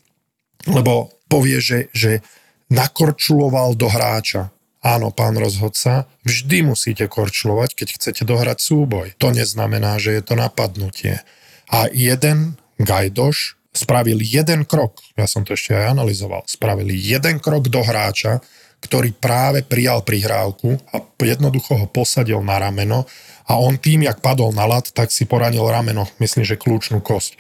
lebo 0.66 1.12
povie, 1.28 1.60
že, 1.60 1.92
že 1.92 2.24
nakorčuloval 2.72 3.76
do 3.76 3.92
hráča. 3.92 4.50
Áno, 4.80 5.12
pán 5.12 5.36
rozhodca, 5.36 6.08
vždy 6.24 6.64
musíte 6.72 7.04
korčulovať, 7.12 7.76
keď 7.76 7.88
chcete 8.00 8.24
dohrať 8.24 8.64
súboj. 8.64 9.12
To 9.20 9.36
neznamená, 9.36 10.00
že 10.00 10.16
je 10.16 10.24
to 10.24 10.40
napadnutie. 10.40 11.20
A 11.68 11.92
jeden 11.92 12.56
Gajdoš 12.80 13.60
spravili 13.76 14.24
jeden 14.24 14.64
krok, 14.64 15.04
ja 15.20 15.28
som 15.28 15.46
to 15.46 15.54
ešte 15.54 15.76
aj 15.76 15.94
analyzoval, 15.94 16.48
spravili 16.48 16.96
jeden 16.96 17.44
krok 17.44 17.68
do 17.68 17.84
hráča, 17.84 18.40
ktorý 18.80 19.12
práve 19.12 19.62
prijal 19.62 20.02
prihrávku 20.02 20.80
a 20.96 21.04
jednoducho 21.20 21.76
ho 21.76 21.88
posadil 21.88 22.40
na 22.42 22.58
rameno 22.58 23.04
a 23.50 23.58
on 23.58 23.82
tým, 23.82 24.06
jak 24.06 24.22
padol 24.22 24.54
na 24.54 24.70
lat, 24.70 24.94
tak 24.94 25.10
si 25.10 25.26
poranil 25.26 25.66
rameno, 25.66 26.06
myslím, 26.22 26.46
že 26.46 26.60
kľúčnú 26.60 27.02
kosť. 27.02 27.36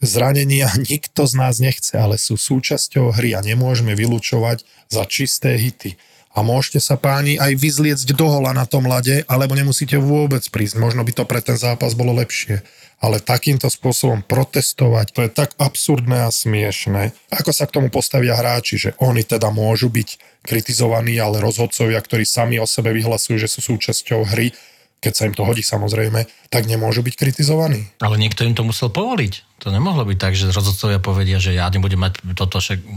Zranenia 0.00 0.72
nikto 0.90 1.26
z 1.28 1.34
nás 1.36 1.60
nechce, 1.60 1.98
ale 1.98 2.16
sú 2.16 2.40
súčasťou 2.40 3.12
hry 3.12 3.36
a 3.36 3.44
nemôžeme 3.44 3.92
vylúčovať 3.92 4.64
za 4.88 5.04
čisté 5.04 5.58
hity. 5.60 5.98
A 6.30 6.46
môžete 6.46 6.78
sa 6.78 6.94
páni 6.94 7.34
aj 7.42 7.58
vyzliecť 7.58 8.14
do 8.14 8.26
hola 8.30 8.54
na 8.54 8.62
tom 8.62 8.86
lade, 8.86 9.26
alebo 9.26 9.58
nemusíte 9.58 9.98
vôbec 9.98 10.46
prísť. 10.46 10.78
Možno 10.78 11.02
by 11.02 11.10
to 11.10 11.24
pre 11.26 11.42
ten 11.42 11.58
zápas 11.58 11.98
bolo 11.98 12.14
lepšie. 12.14 12.62
Ale 13.00 13.18
takýmto 13.18 13.66
spôsobom 13.66 14.22
protestovať, 14.22 15.06
to 15.10 15.20
je 15.24 15.30
tak 15.32 15.56
absurdné 15.56 16.28
a 16.28 16.30
smiešné. 16.30 17.16
Ako 17.32 17.50
sa 17.50 17.64
k 17.64 17.74
tomu 17.80 17.88
postavia 17.88 18.36
hráči, 18.36 18.76
že 18.76 18.90
oni 19.00 19.24
teda 19.24 19.48
môžu 19.48 19.88
byť 19.88 20.20
kritizovaní, 20.44 21.16
ale 21.16 21.40
rozhodcovia, 21.40 21.98
ktorí 21.98 22.28
sami 22.28 22.60
o 22.60 22.68
sebe 22.68 22.92
vyhlasujú, 22.92 23.40
že 23.40 23.48
sú 23.48 23.74
súčasťou 23.74 24.28
hry, 24.30 24.52
keď 25.00 25.12
sa 25.12 25.24
im 25.24 25.32
to 25.32 25.42
hodí 25.42 25.60
samozrejme, 25.60 26.22
tak 26.46 26.64
nemôžu 26.64 27.00
byť 27.00 27.14
kritizovaní. 27.14 27.88
Ale 27.98 28.14
niekto 28.14 28.44
im 28.44 28.52
to 28.52 28.60
musel 28.60 28.88
povoliť. 28.88 29.48
To 29.58 29.68
nemohlo 29.68 30.04
byť 30.04 30.18
tak, 30.18 30.32
že 30.32 30.48
rozhodcovia 30.48 30.96
povedia, 30.98 31.36
že 31.36 31.52
ja 31.52 31.68
nebudem 31.68 31.96
mať 31.98 32.20
toto 32.32 32.56
však, 32.58 32.80
e, 32.80 32.88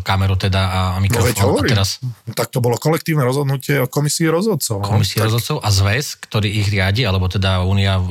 kameru 0.00 0.32
teda 0.34 0.60
a 0.64 0.80
mikrofón. 0.96 1.36
No 1.36 1.60
a 1.60 1.62
teraz 1.62 2.00
Tak 2.26 2.48
to 2.48 2.58
bolo 2.58 2.76
kolektívne 2.76 3.20
rozhodnutie 3.20 3.78
o 3.78 3.86
komisii 3.86 4.26
rozhodcov. 4.26 4.80
no. 4.80 4.84
komisie 4.86 5.20
tak, 5.20 5.28
rozhodcov 5.28 5.60
a 5.60 5.68
zväz, 5.68 6.16
ktorý 6.18 6.48
ich 6.50 6.68
riadi, 6.68 7.04
alebo 7.04 7.24
teda 7.26 7.60
Únia 7.62 7.96
e, 7.96 8.04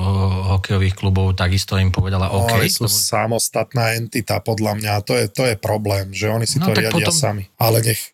hokejových 0.53 0.93
klubov 0.93 1.33
takisto 1.33 1.75
im 1.75 1.89
povedala 1.89 2.29
OK. 2.29 2.53
Oni 2.55 2.69
sú 2.69 2.85
samostatná 2.85 3.93
entita, 3.93 4.37
podľa 4.37 4.77
mňa. 4.77 4.93
To 5.01 5.13
je, 5.17 5.25
to 5.27 5.43
je 5.43 5.55
problém, 5.55 6.13
že 6.13 6.29
oni 6.29 6.45
si 6.45 6.57
No, 6.57 6.69
to 6.69 6.77
riadia 6.77 7.09
potom- 7.09 7.13
sami. 7.15 7.43
Ale 7.57 7.81
nech 7.81 8.12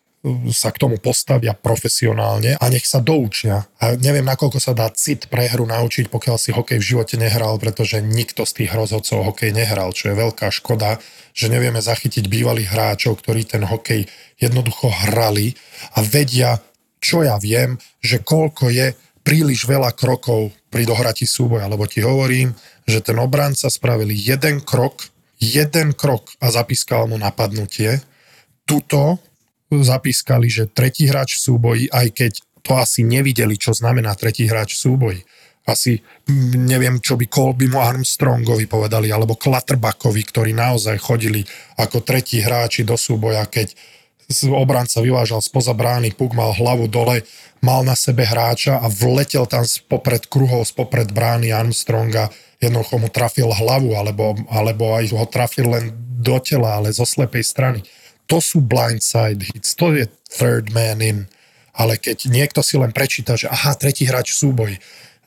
sa 0.52 0.68
k 0.68 0.80
tomu 0.84 1.00
postavia 1.00 1.56
profesionálne 1.56 2.52
a 2.60 2.64
nech 2.68 2.84
sa 2.84 3.00
doučia. 3.00 3.64
A 3.80 3.96
neviem, 3.96 4.24
nakoľko 4.24 4.60
sa 4.60 4.76
dá 4.76 4.92
cit 4.92 5.32
pre 5.32 5.48
hru 5.48 5.64
naučiť, 5.64 6.12
pokiaľ 6.12 6.36
si 6.36 6.52
hokej 6.52 6.76
v 6.76 6.88
živote 6.92 7.16
nehral, 7.16 7.56
pretože 7.56 8.04
nikto 8.04 8.44
z 8.44 8.52
tých 8.64 8.72
rozhodcov 8.76 9.32
hokej 9.32 9.56
nehral, 9.56 9.96
čo 9.96 10.12
je 10.12 10.20
veľká 10.20 10.52
škoda, 10.52 11.00
že 11.32 11.48
nevieme 11.48 11.80
zachytiť 11.80 12.28
bývalých 12.28 12.68
hráčov, 12.68 13.16
ktorí 13.24 13.48
ten 13.48 13.64
hokej 13.64 14.04
jednoducho 14.36 14.92
hrali 15.08 15.56
a 15.96 16.04
vedia, 16.04 16.60
čo 17.00 17.24
ja 17.24 17.40
viem, 17.40 17.80
že 18.04 18.20
koľko 18.20 18.68
je 18.68 18.92
príliš 19.24 19.64
veľa 19.64 19.96
krokov 19.96 20.52
pri 20.68 20.84
dohrati 20.84 21.24
súboja, 21.24 21.64
lebo 21.64 21.88
ti 21.88 22.04
hovorím, 22.04 22.52
že 22.84 23.00
ten 23.00 23.16
obranca 23.16 23.72
spravili 23.72 24.12
jeden 24.12 24.60
krok, 24.60 25.08
jeden 25.40 25.96
krok 25.96 26.28
a 26.44 26.52
zapískal 26.52 27.08
mu 27.08 27.16
napadnutie. 27.16 28.04
Tuto 28.68 29.29
zapískali, 29.70 30.50
že 30.50 30.66
tretí 30.66 31.06
hráč 31.06 31.38
v 31.38 31.44
súboji, 31.46 31.84
aj 31.86 32.06
keď 32.10 32.32
to 32.66 32.74
asi 32.74 33.06
nevideli, 33.06 33.54
čo 33.54 33.70
znamená 33.70 34.12
tretí 34.18 34.50
hráč 34.50 34.74
v 34.74 34.82
súboji. 34.90 35.20
Asi 35.64 36.02
neviem, 36.56 36.98
čo 36.98 37.14
by 37.14 37.30
Colbymu 37.30 37.78
Armstrongovi 37.78 38.66
povedali, 38.66 39.14
alebo 39.14 39.38
Klatrbackovi, 39.38 40.22
ktorí 40.26 40.50
naozaj 40.50 40.98
chodili 40.98 41.46
ako 41.78 42.02
tretí 42.02 42.42
hráči 42.42 42.82
do 42.82 42.98
súboja, 42.98 43.46
keď 43.46 43.70
obranca 44.50 45.02
vyvážal 45.02 45.42
spoza 45.42 45.74
brány, 45.74 46.14
puk 46.14 46.34
mal 46.34 46.54
hlavu 46.54 46.86
dole, 46.86 47.26
mal 47.62 47.82
na 47.82 47.98
sebe 47.98 48.22
hráča 48.22 48.78
a 48.78 48.86
vletel 48.86 49.46
tam 49.46 49.66
spopred 49.66 50.30
kruhov, 50.30 50.66
spopred 50.66 51.10
brány 51.10 51.50
Armstronga, 51.50 52.30
jednoducho 52.62 52.98
mu 52.98 53.08
trafil 53.10 53.50
hlavu, 53.50 53.94
alebo, 53.98 54.38
alebo 54.50 54.94
aj 54.94 55.12
ho 55.12 55.26
trafil 55.26 55.66
len 55.70 55.84
do 56.20 56.38
tela, 56.38 56.78
ale 56.78 56.94
zo 56.94 57.02
slepej 57.02 57.42
strany. 57.42 57.80
To 58.30 58.38
sú 58.38 58.62
blindside 58.62 59.42
hits, 59.50 59.74
to 59.74 59.90
je 59.98 60.06
third 60.30 60.70
man 60.70 61.02
in. 61.02 61.26
Ale 61.74 61.98
keď 61.98 62.30
niekto 62.30 62.62
si 62.62 62.78
len 62.78 62.94
prečíta, 62.94 63.34
že 63.34 63.50
aha, 63.50 63.74
tretí 63.74 64.06
hráč 64.06 64.34
v 64.34 64.40
súboji, 64.46 64.76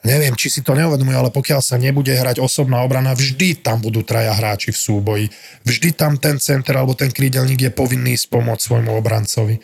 neviem, 0.07 0.35
či 0.35 0.51
si 0.51 0.61
to 0.63 0.75
neuvedomuje, 0.75 1.15
ale 1.15 1.31
pokiaľ 1.31 1.59
sa 1.63 1.79
nebude 1.79 2.11
hrať 2.11 2.39
osobná 2.39 2.83
obrana, 2.83 3.15
vždy 3.15 3.63
tam 3.63 3.79
budú 3.79 4.03
traja 4.03 4.35
hráči 4.35 4.71
v 4.71 4.79
súboji. 4.79 5.25
Vždy 5.63 5.95
tam 5.95 6.19
ten 6.19 6.39
center 6.39 6.75
alebo 6.79 6.95
ten 6.95 7.11
krídelník 7.11 7.67
je 7.67 7.71
povinný 7.71 8.15
spomôcť 8.19 8.63
svojmu 8.63 8.91
obrancovi. 8.95 9.59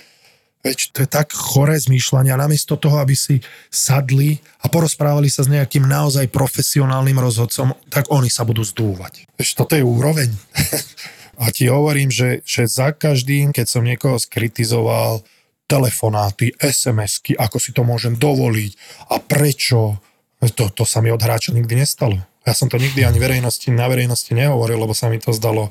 Veď 0.60 0.92
to 0.92 0.98
je 1.08 1.10
tak 1.10 1.32
choré 1.32 1.80
zmýšľanie 1.80 2.36
a 2.36 2.42
namiesto 2.42 2.76
toho, 2.76 3.00
aby 3.00 3.16
si 3.16 3.40
sadli 3.72 4.44
a 4.60 4.68
porozprávali 4.68 5.32
sa 5.32 5.48
s 5.48 5.52
nejakým 5.52 5.88
naozaj 5.88 6.28
profesionálnym 6.28 7.16
rozhodcom, 7.16 7.72
tak 7.88 8.12
oni 8.12 8.28
sa 8.28 8.44
budú 8.44 8.68
zdúvať. 8.68 9.24
Veď 9.40 9.48
toto 9.56 9.80
je 9.80 9.84
úroveň. 9.88 10.28
a 11.40 11.56
ti 11.56 11.72
hovorím, 11.72 12.12
že, 12.12 12.44
že 12.44 12.68
za 12.68 12.92
každým, 12.92 13.56
keď 13.56 13.66
som 13.66 13.88
niekoho 13.88 14.20
skritizoval, 14.20 15.24
telefonáty, 15.70 16.52
SMS-ky, 16.58 17.38
ako 17.38 17.62
si 17.62 17.72
to 17.72 17.86
môžem 17.86 18.18
dovoliť 18.18 18.72
a 19.14 19.22
prečo, 19.22 20.02
to, 20.42 20.66
to 20.74 20.84
sa 20.84 21.00
mi 21.00 21.14
od 21.14 21.22
hráča 21.22 21.54
nikdy 21.54 21.78
nestalo. 21.78 22.18
Ja 22.44 22.58
som 22.58 22.68
to 22.68 22.82
nikdy 22.82 23.06
ani 23.06 23.22
verejnosti, 23.22 23.70
na 23.70 23.86
verejnosti 23.86 24.34
nehovoril, 24.34 24.82
lebo 24.82 24.98
sa 24.98 25.08
mi 25.14 25.22
to 25.22 25.30
zdalo 25.30 25.70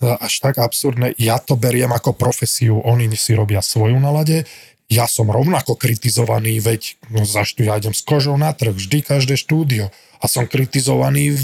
až 0.00 0.40
tak 0.40 0.56
absurdné. 0.56 1.12
Ja 1.20 1.36
to 1.36 1.56
beriem 1.56 1.92
ako 1.92 2.16
profesiu, 2.16 2.80
oni 2.80 3.12
si 3.16 3.36
robia 3.36 3.60
svoju 3.60 4.00
nalade, 4.00 4.48
ja 4.86 5.10
som 5.10 5.26
rovnako 5.26 5.74
kritizovaný, 5.74 6.62
veď 6.62 6.98
no, 7.10 7.26
za 7.26 7.42
štú, 7.42 7.66
ja 7.66 7.78
idem 7.78 7.94
s 7.94 8.06
kožou 8.06 8.38
na 8.38 8.54
trh, 8.54 8.70
vždy 8.70 9.02
každé 9.02 9.34
štúdio. 9.34 9.90
A 10.16 10.30
som 10.30 10.48
kritizovaný 10.48 11.36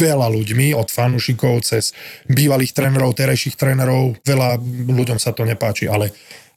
veľa 0.00 0.26
ľuďmi, 0.32 0.74
od 0.74 0.90
fanúšikov 0.90 1.62
cez 1.62 1.94
bývalých 2.26 2.74
trénerov, 2.74 3.14
terajších 3.14 3.54
trénerov, 3.54 4.18
veľa 4.26 4.58
ľuďom 4.90 5.22
sa 5.22 5.30
to 5.30 5.46
nepáči, 5.46 5.86
ale 5.86 6.10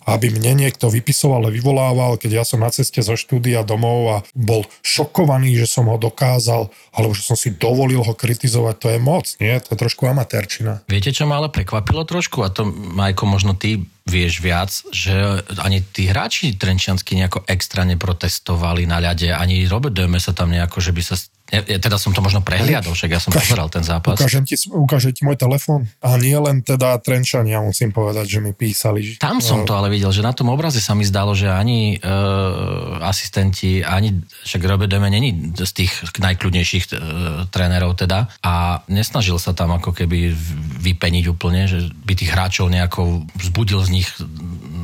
aby 0.10 0.34
mne 0.34 0.66
niekto 0.66 0.90
vypisoval 0.90 1.46
a 1.46 1.54
vyvolával, 1.54 2.18
keď 2.18 2.42
ja 2.42 2.44
som 2.46 2.66
na 2.66 2.74
ceste 2.74 3.06
zo 3.06 3.14
štúdia 3.14 3.62
domov 3.62 4.00
a 4.10 4.18
bol 4.34 4.66
šokovaný, 4.82 5.54
že 5.62 5.70
som 5.70 5.86
ho 5.86 5.98
dokázal, 6.02 6.74
alebo 6.90 7.14
že 7.14 7.22
som 7.22 7.38
si 7.38 7.54
dovolil 7.54 8.02
ho 8.02 8.14
kritizovať, 8.18 8.76
to 8.82 8.88
je 8.90 8.98
moc, 8.98 9.26
nie? 9.38 9.54
To 9.62 9.78
je 9.78 9.78
trošku 9.78 10.10
amatérčina. 10.10 10.82
Viete, 10.90 11.14
čo 11.14 11.30
ma 11.30 11.38
ale 11.38 11.54
prekvapilo 11.54 12.02
trošku? 12.02 12.42
A 12.42 12.50
to, 12.50 12.66
Majko, 12.66 13.30
možno 13.30 13.54
ty 13.54 13.86
vieš 14.02 14.42
viac, 14.42 14.72
že 14.90 15.14
ani 15.62 15.82
tí 15.82 16.10
hráči 16.10 16.58
trenčiansky 16.58 17.14
nejako 17.16 17.46
extra 17.46 17.86
neprotestovali 17.86 18.90
na 18.90 18.98
ľade, 18.98 19.30
ani 19.30 19.70
Robert 19.70 19.94
Döme 19.94 20.18
sa 20.18 20.34
tam 20.34 20.50
nejako, 20.50 20.82
že 20.82 20.92
by 20.92 21.02
sa... 21.06 21.16
Ja, 21.52 21.60
teda 21.68 22.00
som 22.00 22.16
to 22.16 22.24
možno 22.24 22.40
prehliadol, 22.40 22.96
však 22.96 23.12
ja 23.12 23.20
som 23.20 23.36
Ukáž- 23.36 23.44
pozeral 23.44 23.68
ten 23.68 23.84
zápas. 23.84 24.16
Ukážem 24.16 24.48
ti, 24.48 24.56
ukážem 24.72 25.12
ti 25.12 25.28
môj 25.28 25.36
telefón. 25.36 25.84
A 26.00 26.16
nie 26.16 26.32
len 26.40 26.64
teda 26.64 26.96
Trenčania, 27.04 27.60
musím 27.60 27.92
povedať, 27.92 28.24
že 28.24 28.40
mi 28.40 28.56
písali. 28.56 29.20
Tam 29.20 29.44
som 29.44 29.68
to 29.68 29.76
ale 29.76 29.92
videl, 29.92 30.16
že 30.16 30.24
na 30.24 30.32
tom 30.32 30.48
obraze 30.48 30.80
sa 30.80 30.96
mi 30.96 31.04
zdalo, 31.04 31.36
že 31.36 31.52
ani 31.52 32.00
e, 32.00 32.08
asistenti, 33.04 33.84
ani 33.84 34.16
však 34.48 34.64
Robert 34.64 34.88
Deme 34.88 35.12
není 35.12 35.52
z 35.52 35.72
tých 35.76 35.92
najkľudnejších 36.24 36.84
e, 36.88 36.92
trénerov 37.52 38.00
teda 38.00 38.32
a 38.40 38.80
nesnažil 38.88 39.36
sa 39.36 39.52
tam 39.52 39.76
ako 39.76 39.92
keby 39.92 40.32
vypeniť 40.88 41.26
úplne, 41.28 41.68
že 41.68 41.92
by 42.08 42.16
tých 42.16 42.32
hráčov 42.32 42.72
nejako 42.72 43.28
vzbudil 43.36 43.84
z 43.84 43.91
nich 43.92 44.08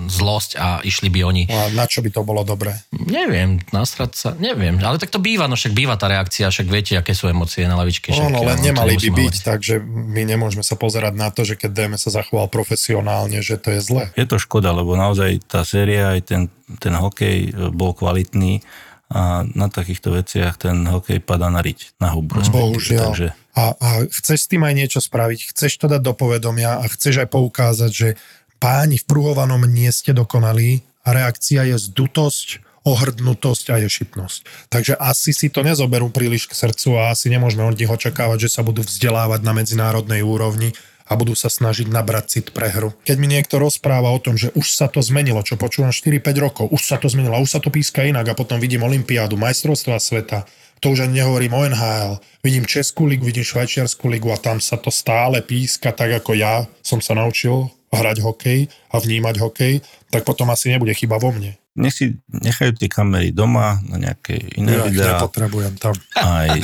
zlosť 0.08 0.52
a 0.56 0.80
išli 0.82 1.08
by 1.08 1.20
oni, 1.22 1.44
A 1.48 1.68
na 1.72 1.84
čo 1.84 2.00
by 2.00 2.10
to 2.10 2.24
bolo 2.24 2.40
dobré? 2.42 2.72
neviem, 2.96 3.60
nasrať 3.70 4.12
sa, 4.14 4.30
neviem, 4.34 4.80
ale 4.80 4.96
tak 4.96 5.12
to 5.12 5.20
býva, 5.20 5.46
no 5.46 5.56
však 5.56 5.72
býva 5.72 5.96
tá 5.96 6.08
reakcia, 6.08 6.48
však 6.48 6.64
viete, 6.66 6.96
aké 6.96 7.12
sú 7.12 7.28
emócie 7.28 7.68
na 7.68 7.76
lavičke. 7.76 8.12
však, 8.12 8.24
Ono, 8.26 8.40
len 8.42 8.60
nemali 8.62 8.96
by 8.96 9.10
byť, 9.10 9.12
hovoriť. 9.12 9.44
takže 9.44 9.74
my 9.84 10.24
nemôžeme 10.26 10.64
sa 10.64 10.76
pozerať 10.76 11.12
na 11.12 11.28
to, 11.28 11.44
že 11.44 11.56
keď 11.56 11.70
DM 11.74 11.94
sa 11.96 12.08
zachoval 12.10 12.48
profesionálne, 12.48 13.40
že 13.42 13.56
to 13.56 13.76
je 13.76 13.82
zle. 13.84 14.04
Je 14.14 14.24
to 14.24 14.40
škoda, 14.40 14.72
lebo 14.72 14.96
naozaj 14.96 15.44
tá 15.44 15.68
séria, 15.68 16.16
aj 16.16 16.22
ten, 16.24 16.42
ten 16.80 16.96
hokej 16.96 17.38
e, 17.46 17.68
bol 17.70 17.92
kvalitný 17.92 18.64
a 19.08 19.44
na 19.46 19.68
takýchto 19.68 20.12
veciach 20.14 20.56
ten 20.58 20.84
hokej 20.84 21.20
padá 21.20 21.48
na 21.48 21.60
riť, 21.60 21.96
na 21.96 22.12
hubu. 22.12 22.40
respektíve. 22.40 22.60
Bohužiaľ. 22.76 23.04
Takže 23.08 23.28
A, 23.56 23.64
a 23.74 23.88
chceš 24.06 24.40
s 24.44 24.52
tým 24.52 24.62
aj 24.62 24.74
niečo 24.76 25.00
spraviť, 25.00 25.56
chceš 25.56 25.80
to 25.80 25.88
dať 25.88 26.04
do 26.04 26.12
povedomia 26.12 26.76
a 26.78 26.86
chceš 26.86 27.24
aj 27.24 27.30
poukázať, 27.32 27.92
že 27.92 28.10
páni 28.58 29.02
v 29.02 29.08
pruhovanom 29.08 29.66
nie 29.70 29.90
ste 29.94 30.14
dokonalí 30.14 30.82
a 31.08 31.16
reakcia 31.16 31.64
je 31.72 31.78
zdutosť, 31.80 32.66
ohrdnutosť 32.88 33.66
a 33.72 33.84
ješitnosť. 33.84 34.72
Takže 34.72 34.94
asi 34.96 35.36
si 35.36 35.48
to 35.52 35.64
nezoberú 35.64 36.08
príliš 36.08 36.48
k 36.48 36.56
srdcu 36.56 36.96
a 37.00 37.12
asi 37.12 37.28
nemôžeme 37.28 37.68
od 37.68 37.76
nich 37.76 37.92
očakávať, 37.92 38.48
že 38.48 38.54
sa 38.60 38.62
budú 38.64 38.84
vzdelávať 38.84 39.44
na 39.44 39.52
medzinárodnej 39.52 40.24
úrovni 40.24 40.72
a 41.08 41.16
budú 41.16 41.36
sa 41.36 41.48
snažiť 41.48 41.88
nabrať 41.88 42.26
cit 42.28 42.48
pre 42.52 42.68
hru. 42.68 42.92
Keď 43.08 43.16
mi 43.16 43.32
niekto 43.32 43.60
rozpráva 43.60 44.12
o 44.12 44.20
tom, 44.20 44.36
že 44.36 44.52
už 44.56 44.76
sa 44.76 44.92
to 44.92 45.00
zmenilo, 45.00 45.40
čo 45.40 45.56
počúvam 45.56 45.96
4-5 45.96 46.44
rokov, 46.44 46.66
už 46.68 46.84
sa 46.84 47.00
to 47.00 47.08
zmenilo, 47.08 47.40
už 47.40 47.48
sa 47.48 47.64
to 47.64 47.72
píska 47.72 48.04
inak 48.04 48.28
a 48.28 48.38
potom 48.38 48.60
vidím 48.60 48.84
Olympiádu, 48.84 49.40
majstrovstva 49.40 50.04
sveta, 50.04 50.44
to 50.84 50.94
už 50.94 51.08
ani 51.08 51.24
nehovorím 51.24 51.58
o 51.58 51.64
NHL. 51.64 52.12
Vidím 52.44 52.68
Českú 52.68 53.10
ligu, 53.10 53.26
vidím 53.26 53.48
Švajčiarsku 53.48 54.06
ligu 54.12 54.30
a 54.30 54.38
tam 54.38 54.62
sa 54.62 54.78
to 54.78 54.94
stále 54.94 55.42
píska 55.42 55.96
tak, 55.96 56.22
ako 56.22 56.38
ja 56.38 56.68
som 56.86 57.02
sa 57.02 57.18
naučil 57.18 57.72
hrať 57.92 58.20
hokej 58.20 58.60
a 58.92 58.96
vnímať 59.00 59.36
hokej, 59.40 59.74
tak 60.12 60.28
potom 60.28 60.52
asi 60.52 60.70
nebude 60.70 60.92
chyba 60.92 61.16
vo 61.18 61.32
mne. 61.32 61.56
nech 61.78 61.94
si 61.94 62.18
nechajú 62.28 62.74
tie 62.74 62.90
kamery 62.90 63.30
doma 63.30 63.78
na 63.86 64.02
nejaké 64.02 64.34
iné 64.58 64.76
Ja 64.76 64.84
videá. 64.90 65.22
nepotrebujem 65.22 65.78
tam. 65.78 65.94
Aj 66.18 66.50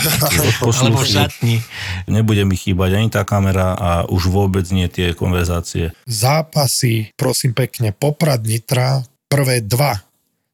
Alebo 0.66 1.06
šatni. 1.06 1.62
Nebude 2.10 2.42
mi 2.44 2.58
chýbať 2.58 2.98
ani 2.98 3.10
tá 3.14 3.22
kamera 3.22 3.78
a 3.78 3.90
už 4.10 4.28
vôbec 4.34 4.66
nie 4.74 4.90
tie 4.90 5.14
konverzácie. 5.14 5.94
Zápasy, 6.10 7.14
prosím 7.14 7.54
pekne, 7.54 7.94
Poprad 7.94 8.42
Nitra, 8.42 9.06
prvé 9.30 9.62
dva, 9.62 10.02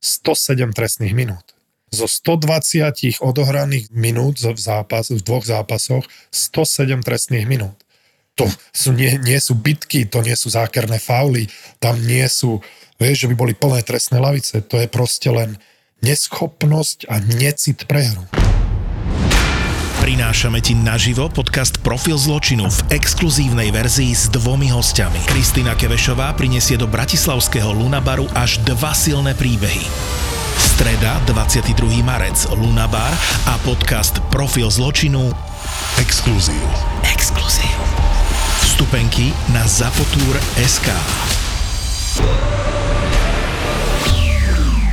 107 0.03 0.75
trestných 0.75 1.15
minút. 1.15 1.43
Zo 1.89 2.05
120 2.05 3.17
odohraných 3.23 3.89
minút 3.89 4.38
v, 4.38 4.53
zápas, 4.59 5.09
v 5.09 5.23
dvoch 5.23 5.41
zápasoch 5.47 6.05
107 6.29 7.01
trestných 7.01 7.47
minút. 7.49 7.73
To 8.39 8.48
sú, 8.72 8.96
nie, 8.96 9.19
nie 9.19 9.36
sú 9.36 9.60
bitky, 9.60 10.08
to 10.08 10.24
nie 10.24 10.31
sú 10.31 10.48
zákerné 10.48 10.96
fauly, 10.96 11.51
tam 11.84 12.00
nie 12.00 12.24
sú, 12.31 12.63
vieš, 12.96 13.27
že 13.27 13.29
by 13.31 13.36
boli 13.36 13.51
plné 13.51 13.84
trestné 13.84 14.15
lavice. 14.15 14.63
To 14.63 14.79
je 14.79 14.88
proste 14.88 15.27
len 15.27 15.60
neschopnosť 16.00 17.12
a 17.12 17.19
necit 17.19 17.84
pre 17.84 18.08
hru. 18.08 18.24
Prinášame 20.00 20.63
ti 20.63 20.72
naživo 20.72 21.27
podcast 21.27 21.84
Profil 21.84 22.15
zločinu 22.15 22.72
v 22.72 22.79
exkluzívnej 22.96 23.75
verzii 23.75 24.15
s 24.15 24.31
dvomi 24.31 24.72
hostiami. 24.72 25.19
Kristýna 25.27 25.75
Kevešová 25.75 26.31
prinesie 26.39 26.79
do 26.79 26.88
bratislavského 26.88 27.75
Lunabaru 27.75 28.31
až 28.31 28.63
dva 28.63 28.96
silné 28.96 29.36
príbehy. 29.36 29.84
Streda, 30.55 31.19
22. 31.27 31.75
marec, 32.08 32.48
Lunabar 32.55 33.12
a 33.51 33.60
podcast 33.67 34.24
Profil 34.31 34.72
zločinu 34.72 35.27
Exkluzív. 36.00 36.63
Exkluzív. 37.03 38.18
Vstupenky 38.79 39.36
na 39.51 39.67
Zapotur.sk 39.67 40.88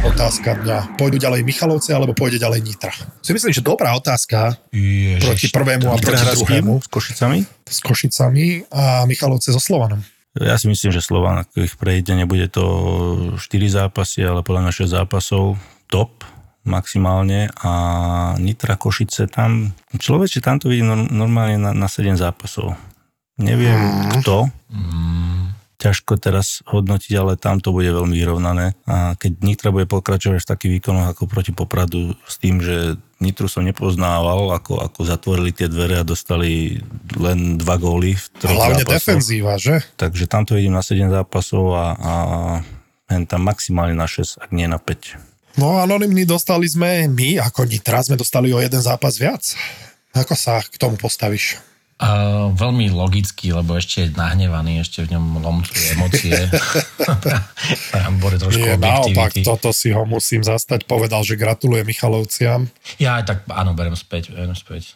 Otázka 0.02 0.58
dňa. 0.58 0.98
Pôjdu 0.98 1.22
ďalej 1.22 1.46
Michalovce 1.46 1.94
alebo 1.94 2.10
pôjde 2.10 2.42
ďalej 2.42 2.66
Nitra? 2.66 2.90
Si 3.22 3.30
myslím, 3.30 3.54
že 3.54 3.62
dobrá 3.62 3.94
otázka 3.94 4.58
Ježiš, 4.74 5.22
proti 5.22 5.46
prvému 5.54 5.86
a 5.86 6.02
proti 6.02 6.18
druhému. 6.18 6.82
S 6.82 6.90
Košicami? 6.90 7.38
S 7.62 7.78
Košicami 7.78 8.66
a 8.74 9.06
Michalovce 9.06 9.54
so 9.54 9.62
Slovanom. 9.62 10.02
Ja 10.34 10.58
si 10.58 10.66
myslím, 10.66 10.90
že 10.90 10.98
Slován, 10.98 11.46
ako 11.46 11.62
ich 11.62 11.78
prejde, 11.78 12.18
nebude 12.18 12.50
to 12.50 12.66
4 13.38 13.38
zápasy, 13.70 14.26
ale 14.26 14.42
podľa 14.42 14.66
mňa 14.66 14.72
6 14.82 14.98
zápasov 14.98 15.62
top 15.86 16.26
maximálne 16.66 17.54
a 17.62 17.70
Nitra 18.42 18.74
Košice 18.74 19.30
tam, 19.30 19.78
človeče, 19.94 20.42
tam 20.42 20.58
to 20.58 20.74
vidím 20.74 20.90
norm- 20.90 21.06
normálne 21.14 21.54
na, 21.54 21.70
na 21.70 21.86
7 21.86 22.18
zápasov. 22.18 22.74
Neviem 23.36 23.80
kto, 24.20 24.48
ťažko 25.76 26.16
teraz 26.16 26.64
hodnotiť, 26.64 27.12
ale 27.20 27.32
tam 27.36 27.60
to 27.60 27.70
bude 27.70 27.86
veľmi 27.86 28.16
vyrovnané 28.16 28.72
a 28.88 29.12
keď 29.14 29.32
Nitra 29.44 29.68
bude 29.70 29.84
pokračovať 29.84 30.40
v 30.40 30.50
takých 30.50 30.72
výkonoch 30.80 31.12
ako 31.12 31.28
proti 31.28 31.52
Popradu 31.52 32.16
s 32.24 32.40
tým, 32.40 32.64
že 32.64 32.96
Nitru 33.20 33.48
som 33.48 33.64
nepoznával, 33.64 34.56
ako, 34.56 34.80
ako 34.80 35.00
zatvorili 35.04 35.52
tie 35.52 35.68
dvere 35.68 36.00
a 36.00 36.04
dostali 36.04 36.80
len 37.16 37.60
dva 37.60 37.76
góly 37.76 38.16
v 38.16 38.24
Hlavne 38.44 38.84
zápasoch. 38.84 38.92
defenzíva, 38.92 39.60
že? 39.60 39.84
Takže 40.00 40.24
tam 40.28 40.48
to 40.48 40.56
vidím 40.56 40.76
na 40.76 40.84
7 40.84 41.12
zápasov 41.12 41.64
a, 41.76 41.86
a 41.96 42.12
tam 43.28 43.40
maximálne 43.44 43.96
na 43.96 44.08
6, 44.08 44.42
ak 44.42 44.50
nie 44.52 44.68
na 44.68 44.80
5. 44.80 45.60
No 45.60 45.80
anonimní 45.80 46.28
dostali 46.28 46.68
sme, 46.68 47.08
my 47.08 47.40
ako 47.40 47.64
Nitra 47.68 48.04
sme 48.04 48.20
dostali 48.20 48.52
o 48.52 48.60
jeden 48.60 48.80
zápas 48.80 49.16
viac. 49.16 49.56
Ako 50.12 50.36
sa 50.36 50.60
k 50.60 50.76
tomu 50.76 51.00
postavíš? 51.00 51.60
Uh, 51.96 52.52
veľmi 52.52 52.92
logicky, 52.92 53.56
lebo 53.56 53.72
ešte 53.72 54.04
je 54.04 54.08
nahnevaný, 54.12 54.84
ešte 54.84 55.00
v 55.08 55.16
ňom 55.16 55.40
lomcujú 55.40 55.96
emócie. 55.96 56.36
Bore 58.20 58.36
trošku 58.36 58.60
Nie, 58.60 58.76
naopak, 58.76 59.32
toto 59.40 59.72
si 59.72 59.96
ho 59.96 60.04
musím 60.04 60.44
zastať. 60.44 60.84
Povedal, 60.84 61.24
že 61.24 61.40
gratuluje 61.40 61.88
Michalovciam. 61.88 62.68
Ja 63.00 63.16
aj 63.16 63.24
tak, 63.24 63.38
áno, 63.48 63.72
berem 63.72 63.96
späť, 63.96 64.28
berem 64.28 64.52
späť. 64.52 64.92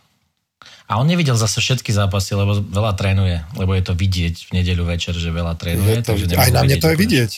A 0.92 1.00
on 1.00 1.08
nevidel 1.08 1.40
zase 1.40 1.62
všetky 1.64 1.88
zápasy, 1.88 2.36
lebo 2.36 2.60
veľa 2.60 2.92
trénuje, 2.92 3.48
lebo 3.56 3.72
je 3.72 3.84
to 3.86 3.96
vidieť 3.96 4.50
v 4.50 4.60
nedeľu 4.60 4.84
večer, 4.90 5.16
že 5.16 5.32
veľa 5.32 5.56
Je 5.56 5.60
trénuje. 5.62 5.94
to, 6.04 6.12
takže 6.12 6.36
aj 6.36 6.50
na 6.52 6.60
mne 6.68 6.76
to 6.82 6.88
je 6.92 6.96
vidieť. 7.00 7.30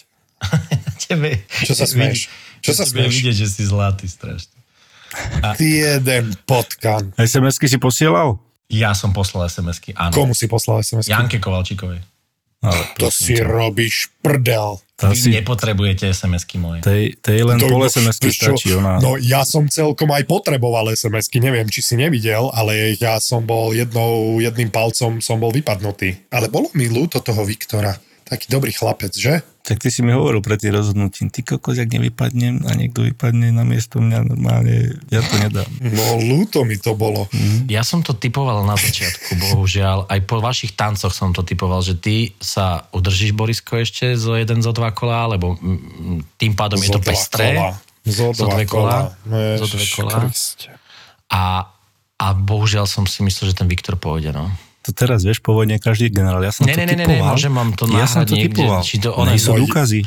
Tebe, 1.06 1.30
Čo 1.62 1.78
sa 1.78 1.86
smieš? 1.86 2.26
Čo 2.66 2.72
sa 2.74 2.82
je 2.82 2.98
smieš? 2.98 3.14
vidieť, 3.14 3.36
že 3.44 3.46
si 3.46 3.62
zlatý 3.62 4.10
strašne. 4.10 4.58
Ty 5.38 5.66
jeden 5.68 6.34
potkan. 6.48 7.14
SMS-ky 7.14 7.70
si 7.70 7.78
posielal? 7.78 8.42
Ja 8.72 8.90
som 8.92 9.12
poslal 9.12 9.46
SMS-ky, 9.46 9.92
áno. 9.92 10.10
Komu 10.10 10.32
si 10.32 10.48
poslal 10.48 10.80
SMS? 10.80 11.06
Janke 11.06 11.36
Kovalčíkovej. 11.36 12.00
Ale 12.62 12.78
To 12.94 13.10
si 13.10 13.34
robíš 13.36 14.06
prdel. 14.22 14.78
to 14.94 15.10
Vy 15.10 15.18
si, 15.18 15.34
nepotrebujete 15.34 16.06
SMS-ky 16.06 16.56
moje. 16.56 16.78
tej, 16.80 17.18
tej 17.18 17.42
len 17.42 17.58
To- 17.58 17.66
pol 17.66 17.82
SMS-ky 17.82 18.30
stačí. 18.30 18.70
Ona, 18.72 19.02
No 19.02 19.18
ja 19.18 19.42
som 19.42 19.66
celkom 19.66 20.06
aj 20.08 20.22
potreboval 20.24 20.88
SMS-ky, 20.88 21.42
neviem, 21.42 21.66
či 21.66 21.82
si 21.82 21.98
nevidel, 21.98 22.48
ale 22.48 22.94
ja 22.94 23.18
som 23.18 23.42
bol 23.42 23.74
jednou, 23.74 24.38
jedným 24.38 24.70
palcom 24.70 25.18
som 25.18 25.36
bol 25.36 25.50
vypadnutý. 25.50 26.30
Ale 26.30 26.46
bolo 26.46 26.70
mi 26.72 26.86
ľúto 26.86 27.18
toho 27.18 27.42
Viktora. 27.42 27.98
Taký 28.26 28.46
dobrý 28.50 28.72
chlapec, 28.72 29.12
že? 29.14 29.42
tak 29.62 29.78
ty 29.78 29.94
si 29.94 30.02
mi 30.02 30.10
hovoril 30.10 30.42
pre 30.42 30.58
tie 30.58 30.74
rozhodnutím, 30.74 31.30
ty 31.30 31.46
kokos, 31.46 31.78
ak 31.78 31.86
nevypadnem 31.86 32.66
a 32.66 32.74
niekto 32.74 33.06
vypadne 33.06 33.54
na 33.54 33.62
miesto 33.62 34.02
mňa, 34.02 34.26
normálne, 34.26 34.98
ja 35.06 35.22
to 35.22 35.38
nedám. 35.38 35.70
No 35.78 36.18
ľúto 36.18 36.66
mi 36.66 36.74
to 36.74 36.98
bolo. 36.98 37.30
Ja 37.70 37.86
som 37.86 38.02
to 38.02 38.10
typoval 38.10 38.66
na 38.66 38.74
začiatku, 38.74 39.38
bohužiaľ. 39.38 40.10
Aj 40.10 40.18
po 40.26 40.42
vašich 40.42 40.74
tancoch 40.74 41.14
som 41.14 41.30
to 41.30 41.46
typoval, 41.46 41.78
že 41.78 41.94
ty 41.94 42.34
sa 42.42 42.90
udržíš, 42.90 43.38
Borisko, 43.38 43.78
ešte 43.78 44.18
zo 44.18 44.34
jeden, 44.34 44.66
zo 44.66 44.74
dva 44.74 44.90
kola, 44.90 45.30
lebo 45.30 45.54
mm, 45.54 46.34
tým 46.42 46.58
pádom 46.58 46.82
je 46.82 46.90
to 46.90 46.98
Zo 46.98 47.02
dva 47.06 47.12
pestré. 47.14 47.46
kola. 47.54 47.70
Zo 48.02 48.26
Zo 48.34 48.46
dve 48.50 48.64
kola. 48.66 48.96
No 49.30 49.36
Zo 49.62 49.66
dve 49.70 49.78
Ježiš 49.86 49.94
kola. 49.94 50.10
Kriste. 50.26 50.66
A, 51.30 51.42
a 52.18 52.26
bohužiaľ 52.34 52.90
som 52.90 53.06
si 53.06 53.22
myslel, 53.22 53.54
že 53.54 53.62
ten 53.62 53.70
Viktor 53.70 53.94
pôjde, 53.94 54.34
no. 54.34 54.50
To 54.82 54.90
teraz, 54.90 55.22
vieš, 55.22 55.38
po 55.38 55.54
vojne 55.54 55.78
každý 55.78 56.10
generál. 56.10 56.42
Ja 56.42 56.50
som 56.50 56.66
Ne, 56.66 56.74
to 56.74 56.82
ne, 56.82 56.86
ne, 56.88 56.94
ne, 56.94 57.06
typoval. 57.06 57.32
môžem 57.32 57.52
vám 57.52 57.70
to 57.72 57.86
Ja 57.88 58.04
som 58.04 58.26
to 58.26 58.34
niekde, 58.34 58.58
typoval. 58.58 58.82
či 58.82 58.98
to 58.98 59.14
ona- 59.14 59.30
Nejsú 59.30 59.54
No, 59.54 59.62
dôkazy. 59.62 60.00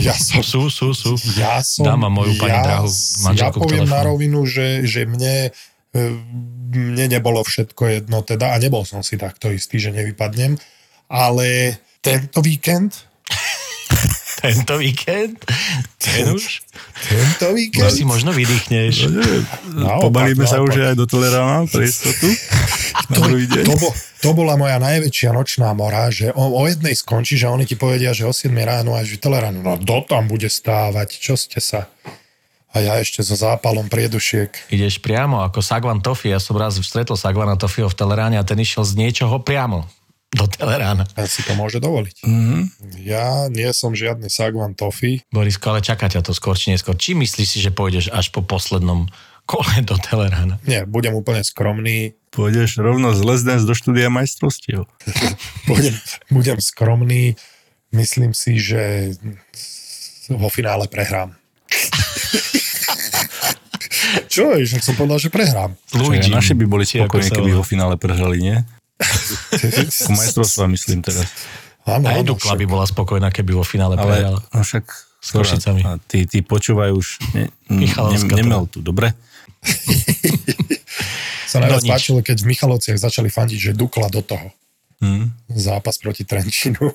Ja 0.00 0.16
som, 0.16 0.40
Sú, 0.40 0.72
sú, 0.72 0.96
sú. 0.96 1.12
ja 1.36 1.60
som, 1.60 1.84
Dám 1.84 2.08
vám 2.08 2.14
moju 2.14 2.32
pani 2.40 2.56
ja, 2.56 2.64
drahú 2.64 2.88
ja 3.36 3.48
poviem 3.52 3.84
na 3.84 4.00
rovinu, 4.00 4.48
že, 4.48 4.80
že 4.82 5.04
mne, 5.04 5.52
e, 5.92 6.00
mne 6.72 7.04
nebolo 7.06 7.44
všetko 7.44 7.82
jedno 8.00 8.24
teda 8.24 8.56
a 8.56 8.56
nebol 8.56 8.88
som 8.88 9.04
si 9.04 9.20
takto 9.20 9.52
istý, 9.52 9.76
že 9.76 9.92
nevypadnem, 9.92 10.56
ale 11.06 11.76
tento 12.00 12.40
víkend, 12.40 12.96
Tento 14.44 14.76
víkend? 14.76 15.40
Ten 15.96 16.36
už? 16.36 16.60
tento 17.08 17.46
Už 17.48 17.56
víkend, 17.56 17.96
si 17.96 18.04
možno 18.04 18.36
vydýchneš. 18.36 19.08
naopak, 19.72 20.04
Pobalíme 20.04 20.44
sa 20.44 20.60
už 20.60 20.92
aj 20.92 20.96
do 21.00 21.08
Tolerána 21.08 21.64
pre 21.64 21.88
istotu. 21.88 22.28
Deň. 23.04 23.64
to, 23.64 23.74
bo, 23.76 23.88
to 24.20 24.30
bola 24.36 24.56
moja 24.56 24.76
najväčšia 24.80 25.32
nočná 25.32 25.72
mora, 25.72 26.08
že 26.12 26.32
o, 26.32 26.60
o 26.60 26.62
jednej 26.68 26.92
skončí, 26.96 27.40
že 27.40 27.48
oni 27.48 27.64
ti 27.68 27.76
povedia, 27.76 28.12
že 28.12 28.28
o 28.28 28.32
7 28.32 28.52
ráno 28.64 28.96
až 28.96 29.16
vytele 29.16 29.40
ráno. 29.40 29.60
No 29.64 29.80
kto 29.80 30.04
tam 30.08 30.28
bude 30.28 30.48
stávať? 30.48 31.16
Čo 31.16 31.36
ste 31.40 31.60
sa? 31.60 31.88
A 32.74 32.82
ja 32.82 32.98
ešte 32.98 33.22
so 33.22 33.38
zápalom 33.38 33.86
priedušiek. 33.86 34.72
Ideš 34.72 34.98
priamo 34.98 35.40
ako 35.46 35.62
Sagvan 35.62 36.02
Tofi. 36.02 36.34
Ja 36.34 36.42
som 36.42 36.58
raz 36.58 36.74
stretol 36.80 37.14
Sagvana 37.14 37.54
Tofiho 37.54 37.86
v 37.86 37.96
Teleráne 37.96 38.36
a 38.36 38.44
ten 38.44 38.58
išiel 38.58 38.82
z 38.82 38.98
niečoho 38.98 39.40
priamo 39.40 39.86
do 40.34 40.50
Telerána. 40.50 41.06
Ten 41.14 41.30
si 41.30 41.46
to 41.46 41.54
môže 41.54 41.78
dovoliť. 41.78 42.26
Mhm. 42.26 42.58
Ja 43.06 43.46
nie 43.46 43.70
som 43.70 43.94
žiadny 43.94 44.26
Sagvan 44.26 44.74
Tofi. 44.74 45.22
Borisko, 45.30 45.70
ale 45.70 45.80
čaká 45.80 46.10
ťa 46.10 46.26
to 46.26 46.34
skôr 46.34 46.58
či 46.58 46.74
neskôr. 46.74 46.98
Či 46.98 47.14
myslíš 47.14 47.48
si, 47.48 47.58
že 47.62 47.70
pôjdeš 47.70 48.10
až 48.10 48.34
po 48.34 48.42
poslednom 48.42 49.06
kole 49.50 49.80
do 49.86 49.94
Telerána? 49.96 50.58
Nie, 50.66 50.84
budem 50.84 51.14
úplne 51.14 51.46
skromný. 51.46 52.18
Pôjdeš 52.34 52.82
rovno 52.82 53.14
z 53.14 53.22
Les 53.22 53.40
Dance 53.46 53.62
do 53.62 53.78
štúdia 53.78 54.10
majstrovstiev. 54.10 54.90
Budem, 55.70 55.94
budem 56.34 56.58
skromný. 56.58 57.38
Myslím 57.94 58.34
si, 58.34 58.58
že 58.58 59.14
vo 60.26 60.50
finále 60.50 60.90
prehrám. 60.90 61.38
Čo 64.34 64.58
že 64.66 64.82
som 64.82 64.98
povedal, 64.98 65.22
že 65.22 65.30
prehrám. 65.30 65.78
Luigi. 65.94 66.26
Naši 66.26 66.58
by 66.58 66.64
boli 66.66 66.82
spokojní, 66.82 67.30
keby 67.30 67.54
vo 67.54 67.62
finále 67.62 67.94
prehrali, 67.94 68.42
nie? 68.42 68.56
Majstrovstva 70.10 70.64
myslím 70.68 71.00
teraz. 71.00 71.26
Áno, 71.84 72.08
Aj 72.08 72.20
Dukla 72.20 72.56
by 72.56 72.64
bola 72.64 72.84
spokojná, 72.84 73.28
keby 73.28 73.52
vo 73.52 73.62
finále 73.62 73.94
Ale 73.94 74.04
prehrala. 74.08 74.40
no 74.42 74.60
však 74.60 74.84
S 75.20 75.28
Košicami. 75.30 75.80
A 75.84 76.00
ty, 76.00 76.24
ty 76.24 76.40
počúvaj 76.40 76.90
už, 76.90 77.06
ne, 77.32 77.44
ne, 77.68 77.84
Michalovská 77.84 78.34
nemel 78.34 78.64
tu, 78.66 78.80
dobre? 78.80 79.12
sa 81.44 81.60
najviac 81.60 81.82
No 81.82 81.90
páčilo, 81.90 82.18
keď 82.20 82.36
v 82.40 82.50
Michalovciach 82.50 82.98
začali 82.98 83.28
fandiť, 83.28 83.58
že 83.60 83.72
Dukla 83.72 84.08
do 84.08 84.20
toho. 84.20 84.48
Hm, 85.00 85.28
Zápas 85.50 85.96
proti 85.96 86.24
Trenčinu. 86.24 86.88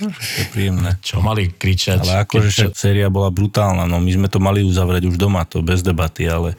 to 0.00 0.08
je 0.34 0.46
príjemné. 0.50 0.96
Čo 0.98 1.20
mali 1.20 1.48
kričať? 1.48 2.00
Ale 2.00 2.24
akože 2.24 2.48
keď- 2.48 2.74
séria 2.74 3.08
bola 3.08 3.28
brutálna, 3.28 3.84
no 3.84 4.00
my 4.00 4.10
sme 4.10 4.28
to 4.28 4.40
mali 4.40 4.64
uzavrieť 4.64 5.04
už 5.06 5.16
doma, 5.16 5.44
to 5.44 5.60
bez 5.60 5.80
debaty, 5.80 6.24
ale, 6.24 6.56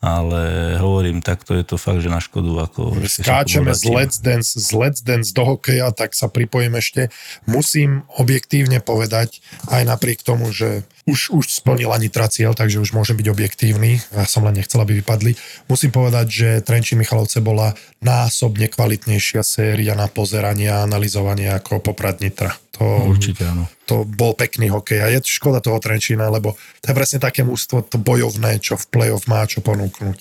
ale 0.00 0.76
hovorím, 0.76 1.24
takto 1.24 1.56
je 1.56 1.64
to 1.64 1.80
fakt, 1.80 2.04
že 2.04 2.12
na 2.12 2.20
škodu. 2.20 2.68
Ako, 2.68 2.92
Skáčeme 3.08 3.72
z 3.72 3.88
Let's, 3.88 4.20
Dance, 4.20 4.54
z 4.56 4.70
Let's 4.76 5.00
Dance 5.00 5.32
do 5.32 5.56
hokeja, 5.56 5.88
tak 5.96 6.12
sa 6.12 6.28
pripojím 6.28 6.76
ešte. 6.76 7.08
Musím 7.48 8.04
objektívne 8.20 8.84
povedať, 8.84 9.40
aj 9.72 9.82
napriek 9.88 10.20
tomu, 10.20 10.52
že 10.52 10.84
už, 11.06 11.30
už 11.32 11.44
splnila 11.62 11.96
Nitra 12.02 12.26
cieľ, 12.26 12.52
takže 12.52 12.82
už 12.82 12.90
môžem 12.92 13.14
byť 13.16 13.28
objektívny. 13.30 14.02
Ja 14.10 14.26
som 14.26 14.42
len 14.44 14.58
nechcel, 14.58 14.82
aby 14.82 15.00
vypadli. 15.00 15.38
Musím 15.70 15.94
povedať, 15.94 16.26
že 16.28 16.48
Trenčín 16.66 16.98
Michalovce 16.98 17.38
bola 17.38 17.72
násobne 18.02 18.66
kvalitnejšia 18.66 19.46
séria 19.46 19.94
na 19.94 20.10
pozeranie 20.10 20.66
a 20.66 20.82
analyzovanie 20.82 21.46
ako 21.54 21.78
Poprad 21.78 22.18
Nitra. 22.18 22.58
To, 22.76 23.08
Určite 23.08 23.48
áno. 23.48 23.64
To 23.88 24.04
bol 24.04 24.36
pekný 24.36 24.68
hokej 24.68 25.00
a 25.00 25.08
je 25.08 25.24
škoda 25.24 25.64
toho 25.64 25.80
Trenčína, 25.80 26.28
lebo 26.28 26.52
to 26.84 26.92
je 26.92 26.94
presne 26.94 27.18
také 27.24 27.40
mústvo, 27.40 27.80
to 27.80 27.96
bojovné, 27.96 28.60
čo 28.60 28.76
v 28.76 28.84
play-off 28.92 29.24
má 29.24 29.48
čo 29.48 29.64
ponúknuť. 29.64 30.16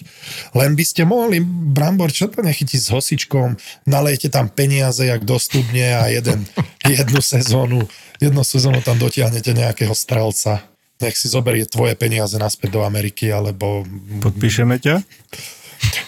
Len 0.55 0.71
by 0.71 0.83
ste 0.87 1.03
mohli, 1.03 1.43
Brambor, 1.43 2.15
čo 2.15 2.31
to 2.31 2.39
nechytí 2.39 2.79
s 2.79 2.87
hosičkom, 2.95 3.59
nalejte 3.83 4.31
tam 4.31 4.47
peniaze 4.47 5.03
jak 5.03 5.27
do 5.27 5.35
studne 5.35 5.99
a 5.99 6.07
jeden, 6.07 6.47
jednu 6.87 7.19
sezónu, 7.19 7.83
jednu 8.23 8.41
sezónu 8.47 8.79
tam 8.79 8.95
dotiahnete 9.03 9.51
nejakého 9.51 9.91
strelca. 9.91 10.63
Nech 11.03 11.19
si 11.19 11.27
zoberie 11.27 11.67
tvoje 11.67 11.99
peniaze 11.99 12.39
naspäť 12.39 12.79
do 12.79 12.81
Ameriky, 12.87 13.27
alebo... 13.27 13.83
Podpíšeme 14.23 14.79
ťa? 14.79 15.03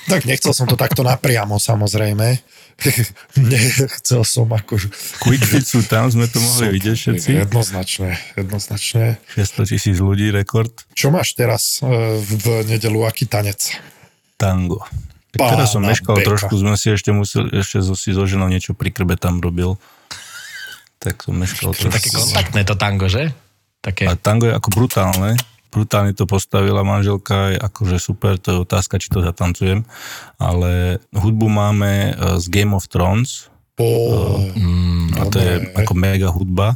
Tak 0.07 0.23
nechcel 0.23 0.55
som 0.55 0.63
to 0.63 0.79
takto 0.79 1.03
napriamo, 1.03 1.59
samozrejme. 1.59 2.39
Nechcel 3.41 4.21
som 4.21 4.45
akože... 4.53 4.93
Quickfit 5.21 5.65
sú 5.65 5.81
tam, 5.81 6.13
sme 6.13 6.29
to 6.29 6.37
mohli 6.37 6.77
vidieť 6.77 6.95
všetci. 6.95 7.29
Jednoznačne, 7.49 8.21
jednoznačne. 8.37 9.17
600 9.33 9.71
tisíc 9.73 9.97
ľudí, 9.97 10.29
rekord. 10.29 10.69
Čo 10.93 11.09
máš 11.09 11.33
teraz 11.33 11.81
e, 11.81 11.89
v 12.21 12.69
nedelu, 12.69 13.09
aký 13.09 13.25
tanec? 13.25 13.73
Tango. 14.37 14.85
Tak 15.33 15.39
Pána 15.41 15.51
teraz 15.57 15.67
som 15.73 15.81
meškal 15.81 16.21
beka. 16.21 16.27
trošku, 16.29 16.53
sme 16.61 16.77
si 16.77 16.87
ešte 16.93 17.09
museli, 17.09 17.49
ešte 17.57 17.81
so, 17.81 17.97
si 17.97 18.13
so 18.13 18.23
ženou 18.29 18.47
niečo 18.47 18.77
pri 18.77 18.93
krbe 18.93 19.17
tam 19.17 19.41
robil. 19.41 19.75
Tak 21.01 21.25
som 21.25 21.33
meškal 21.33 21.73
trošku. 21.73 21.93
Také 21.93 22.09
kontaktné 22.13 22.61
to 22.61 22.77
tango, 22.77 23.09
že? 23.09 23.33
Také... 23.81 24.05
A 24.05 24.13
tango 24.13 24.45
je 24.45 24.53
ako 24.53 24.69
brutálne. 24.69 25.33
Brutálne 25.69 26.15
to 26.15 26.23
postavila 26.23 26.81
manželka, 26.81 27.53
je 27.53 27.57
akože 27.59 27.97
super, 27.99 28.39
to 28.39 28.55
je 28.55 28.57
otázka, 28.63 28.97
či 28.97 29.11
to 29.11 29.19
zatancujem. 29.19 29.83
Ale 30.39 31.03
hudbu 31.11 31.47
máme 31.51 31.91
e, 31.91 32.11
z 32.39 32.45
Game 32.47 32.73
of 32.73 32.87
Thrones 32.87 33.51
Oh, 33.77 34.41
a 35.21 35.23
to 35.29 35.37
je 35.37 35.69
ako 35.77 35.93
mega 35.93 36.33
hudba. 36.33 36.73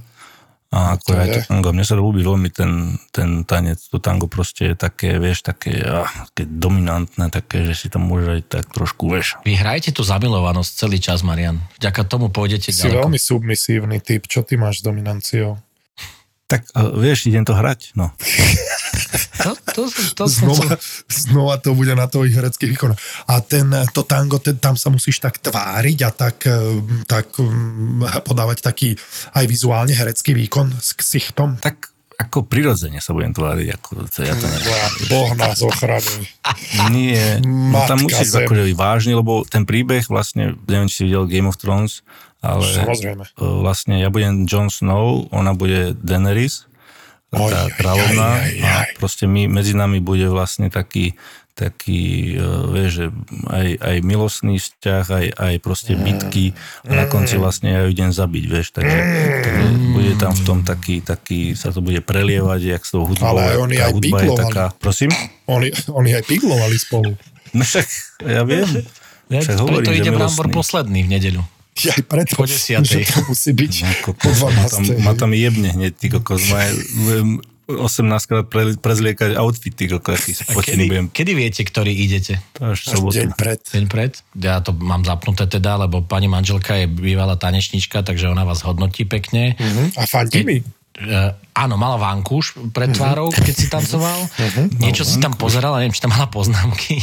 A 0.71 0.95
ako 0.95 1.03
to 1.03 1.19
aj 1.19 1.27
je. 1.27 1.33
to 1.35 1.39
tango. 1.51 1.75
Mne 1.75 1.83
sa 1.83 1.99
ľúbi 1.99 2.23
veľmi 2.23 2.47
ten, 2.47 2.95
ten 3.11 3.43
tanec. 3.43 3.75
To 3.91 3.99
tango 3.99 4.31
proste 4.31 4.71
je 4.71 4.75
také, 4.79 5.19
vieš, 5.19 5.43
také, 5.43 5.83
ah, 5.83 6.07
také 6.31 6.47
dominantné, 6.47 7.27
také, 7.27 7.67
že 7.67 7.75
si 7.75 7.87
tam 7.91 8.07
môže 8.07 8.39
aj 8.39 8.41
tak 8.47 8.65
trošku, 8.71 9.11
vieš. 9.11 9.35
Vy 9.43 9.59
hrajete 9.59 9.91
tú 9.91 10.07
zamilovanosť 10.07 10.71
celý 10.71 11.03
čas, 11.03 11.27
Marian. 11.27 11.59
Vďaka 11.75 12.07
tomu 12.07 12.31
pôjdete 12.31 12.71
si 12.71 12.87
ďaleko. 12.87 13.03
veľmi 13.03 13.19
submisívny 13.19 13.99
typ. 13.99 14.31
Čo 14.31 14.47
ty 14.47 14.55
máš 14.55 14.79
s 14.79 14.87
dominanciou? 14.87 15.59
Tak 16.47 16.71
uh, 16.71 16.95
vieš, 16.95 17.27
idem 17.27 17.43
to 17.43 17.51
hrať, 17.51 17.91
no. 17.99 18.15
To, 19.43 19.51
to, 19.75 19.81
to, 20.15 20.23
Znova, 20.27 20.77
znova 21.09 21.55
to 21.59 21.75
bude 21.75 21.91
na 21.97 22.07
tvojich 22.07 22.35
hereckých 22.37 22.71
výkonoch. 22.77 22.99
A 23.27 23.43
ten, 23.43 23.67
to 23.91 24.07
tango, 24.07 24.39
ten, 24.39 24.55
tam 24.55 24.79
sa 24.79 24.87
musíš 24.87 25.19
tak 25.19 25.41
tváriť 25.41 25.97
a 26.07 26.09
tak, 26.13 26.47
eh, 26.47 26.55
tak 27.09 27.35
mm, 27.35 28.23
podávať 28.23 28.63
taký 28.63 28.95
aj 29.35 29.45
vizuálne 29.49 29.91
herecký 29.91 30.31
výkon 30.37 30.71
s 30.79 30.95
ksichtom. 30.95 31.59
Tak 31.59 31.91
ako 32.21 32.45
prirodzene 32.45 33.01
sa 33.01 33.17
budem 33.17 33.33
tváriť, 33.33 33.67
ako 33.81 34.05
to, 34.05 34.21
ja 34.21 34.37
to 34.37 34.45
neviem. 34.45 34.91
Boh 35.09 35.33
nás 35.33 35.57
ochrani. 35.65 36.29
Nie, 36.93 37.41
no 37.41 37.81
tam 37.89 38.05
musíš 38.05 38.29
zem. 38.29 38.45
akože 38.45 38.69
byť 38.69 38.75
vážny, 38.77 39.13
lebo 39.17 39.41
ten 39.41 39.65
príbeh 39.65 40.05
vlastne, 40.05 40.53
neviem, 40.69 40.85
či 40.85 41.01
si 41.01 41.03
videl 41.09 41.25
Game 41.25 41.49
of 41.49 41.57
Thrones, 41.57 42.05
ale 42.45 42.61
Samozrejme. 42.65 43.25
e, 43.25 43.41
vlastne 43.41 43.97
ja 43.97 44.13
budem 44.13 44.45
Jon 44.45 44.69
Snow, 44.69 45.25
ona 45.33 45.57
bude 45.57 45.97
Daenerys, 45.97 46.69
Oj, 47.31 47.47
tá 47.47 47.71
kráľovná 47.79 48.43
a 48.43 48.73
proste 48.99 49.23
my, 49.23 49.47
medzi 49.47 49.71
nami 49.71 50.03
bude 50.03 50.27
vlastne 50.27 50.67
taký 50.67 51.15
taký, 51.51 52.35
uh, 52.39 52.71
vieš, 52.71 52.91
že 52.95 53.05
aj, 53.51 53.67
aj 53.83 53.95
milostný 54.01 54.55
vzťah, 54.57 55.05
aj, 55.05 55.25
aj 55.35 55.53
proste 55.59 55.93
bitky 55.99 56.55
a 56.87 57.03
na 57.03 57.05
konci 57.05 57.37
vlastne 57.37 57.75
ja 57.75 57.79
ju 57.85 57.91
idem 57.91 58.09
zabiť, 58.09 58.43
vieš, 58.47 58.71
takže, 58.71 58.97
takže 59.45 59.65
bude 59.93 60.11
tam 60.17 60.33
v 60.33 60.43
tom 60.47 60.59
taký, 60.63 61.03
taký, 61.03 61.53
sa 61.53 61.75
to 61.75 61.83
bude 61.83 62.01
prelievať, 62.01 62.79
jak 62.79 62.81
s 62.81 62.95
tou 62.95 63.03
hudbou. 63.03 63.35
Ale 63.35 63.53
aj 63.53 63.57
oni 63.67 63.75
aj 63.77 63.91
hudba 63.93 64.17
je 64.17 64.27
piklovali. 64.31 64.41
taká, 64.47 64.65
prosím? 64.79 65.11
Oni, 65.45 65.69
oni 65.91 66.09
aj 66.17 66.23
piglovali 66.25 66.77
spolu. 66.79 67.13
No 67.51 67.67
však, 67.67 67.83
ja 68.31 68.47
viem. 68.47 68.63
Ja, 69.27 69.43
Však 69.43 69.59
preto 69.59 69.63
hovorím, 69.67 69.91
ide 69.91 70.11
Brambor 70.15 70.47
posledný 70.55 71.03
v 71.03 71.19
nedeľu. 71.19 71.43
Ja 71.83 71.93
aj 71.93 72.03
preto, 72.03 72.33
Po 72.33 72.45
desiatej. 72.45 73.01
že 73.01 73.09
to 73.09 73.19
musí 73.25 73.51
byť 73.51 73.73
No, 73.77 73.89
po 73.89 74.11
kokos, 74.11 74.37
ma 74.39 74.65
tam, 74.65 74.81
12. 74.83 75.01
ma 75.01 75.13
tam 75.13 75.31
jebne 75.31 75.69
hneď, 75.71 75.93
ty 75.93 76.07
kokos, 76.09 76.41
ma 76.47 76.59
je- 76.63 76.77
budem 76.97 77.29
18 77.71 78.03
krát 78.25 78.45
pre, 78.45 78.75
prezliekať 78.75 79.31
outfit, 79.33 79.71
ty 79.71 79.87
kokos, 79.87 80.17
aký 80.17 80.31
A 80.33 80.43
spotený 80.45 80.83
budem. 80.85 81.05
kedy, 81.05 81.13
kedy 81.13 81.31
viete, 81.33 81.61
ktorý 81.63 81.91
idete? 81.93 82.33
To 82.53 82.65
až 82.69 82.79
Až 82.85 82.99
deň 82.99 83.29
pred. 83.33 83.59
Deň 83.63 83.85
pred? 83.87 84.11
Ja 84.35 84.59
to 84.59 84.73
mám 84.73 85.01
zapnuté 85.01 85.45
teda, 85.45 85.79
lebo 85.79 86.01
pani 86.01 86.27
manželka 86.27 86.75
je 86.75 86.85
bývalá 86.85 87.33
tanečnička, 87.33 88.01
takže 88.01 88.27
ona 88.27 88.43
vás 88.43 88.59
hodnotí 88.61 89.05
pekne. 89.05 89.55
Mhm. 89.55 89.95
A 89.95 90.03
fandí 90.03 90.43
mi? 90.43 90.57
Uh, 90.59 90.67
áno, 91.55 91.75
mala 91.79 91.95
vankúš 91.95 92.59
pred 92.75 92.91
tvárou, 92.91 93.31
keď 93.31 93.55
si 93.55 93.67
tancoval. 93.71 94.27
Niečo 94.77 95.07
si 95.07 95.23
tam 95.23 95.31
pozerala, 95.39 95.79
neviem, 95.79 95.95
či 95.95 96.03
tam 96.03 96.11
mala 96.11 96.27
poznámky. 96.27 96.99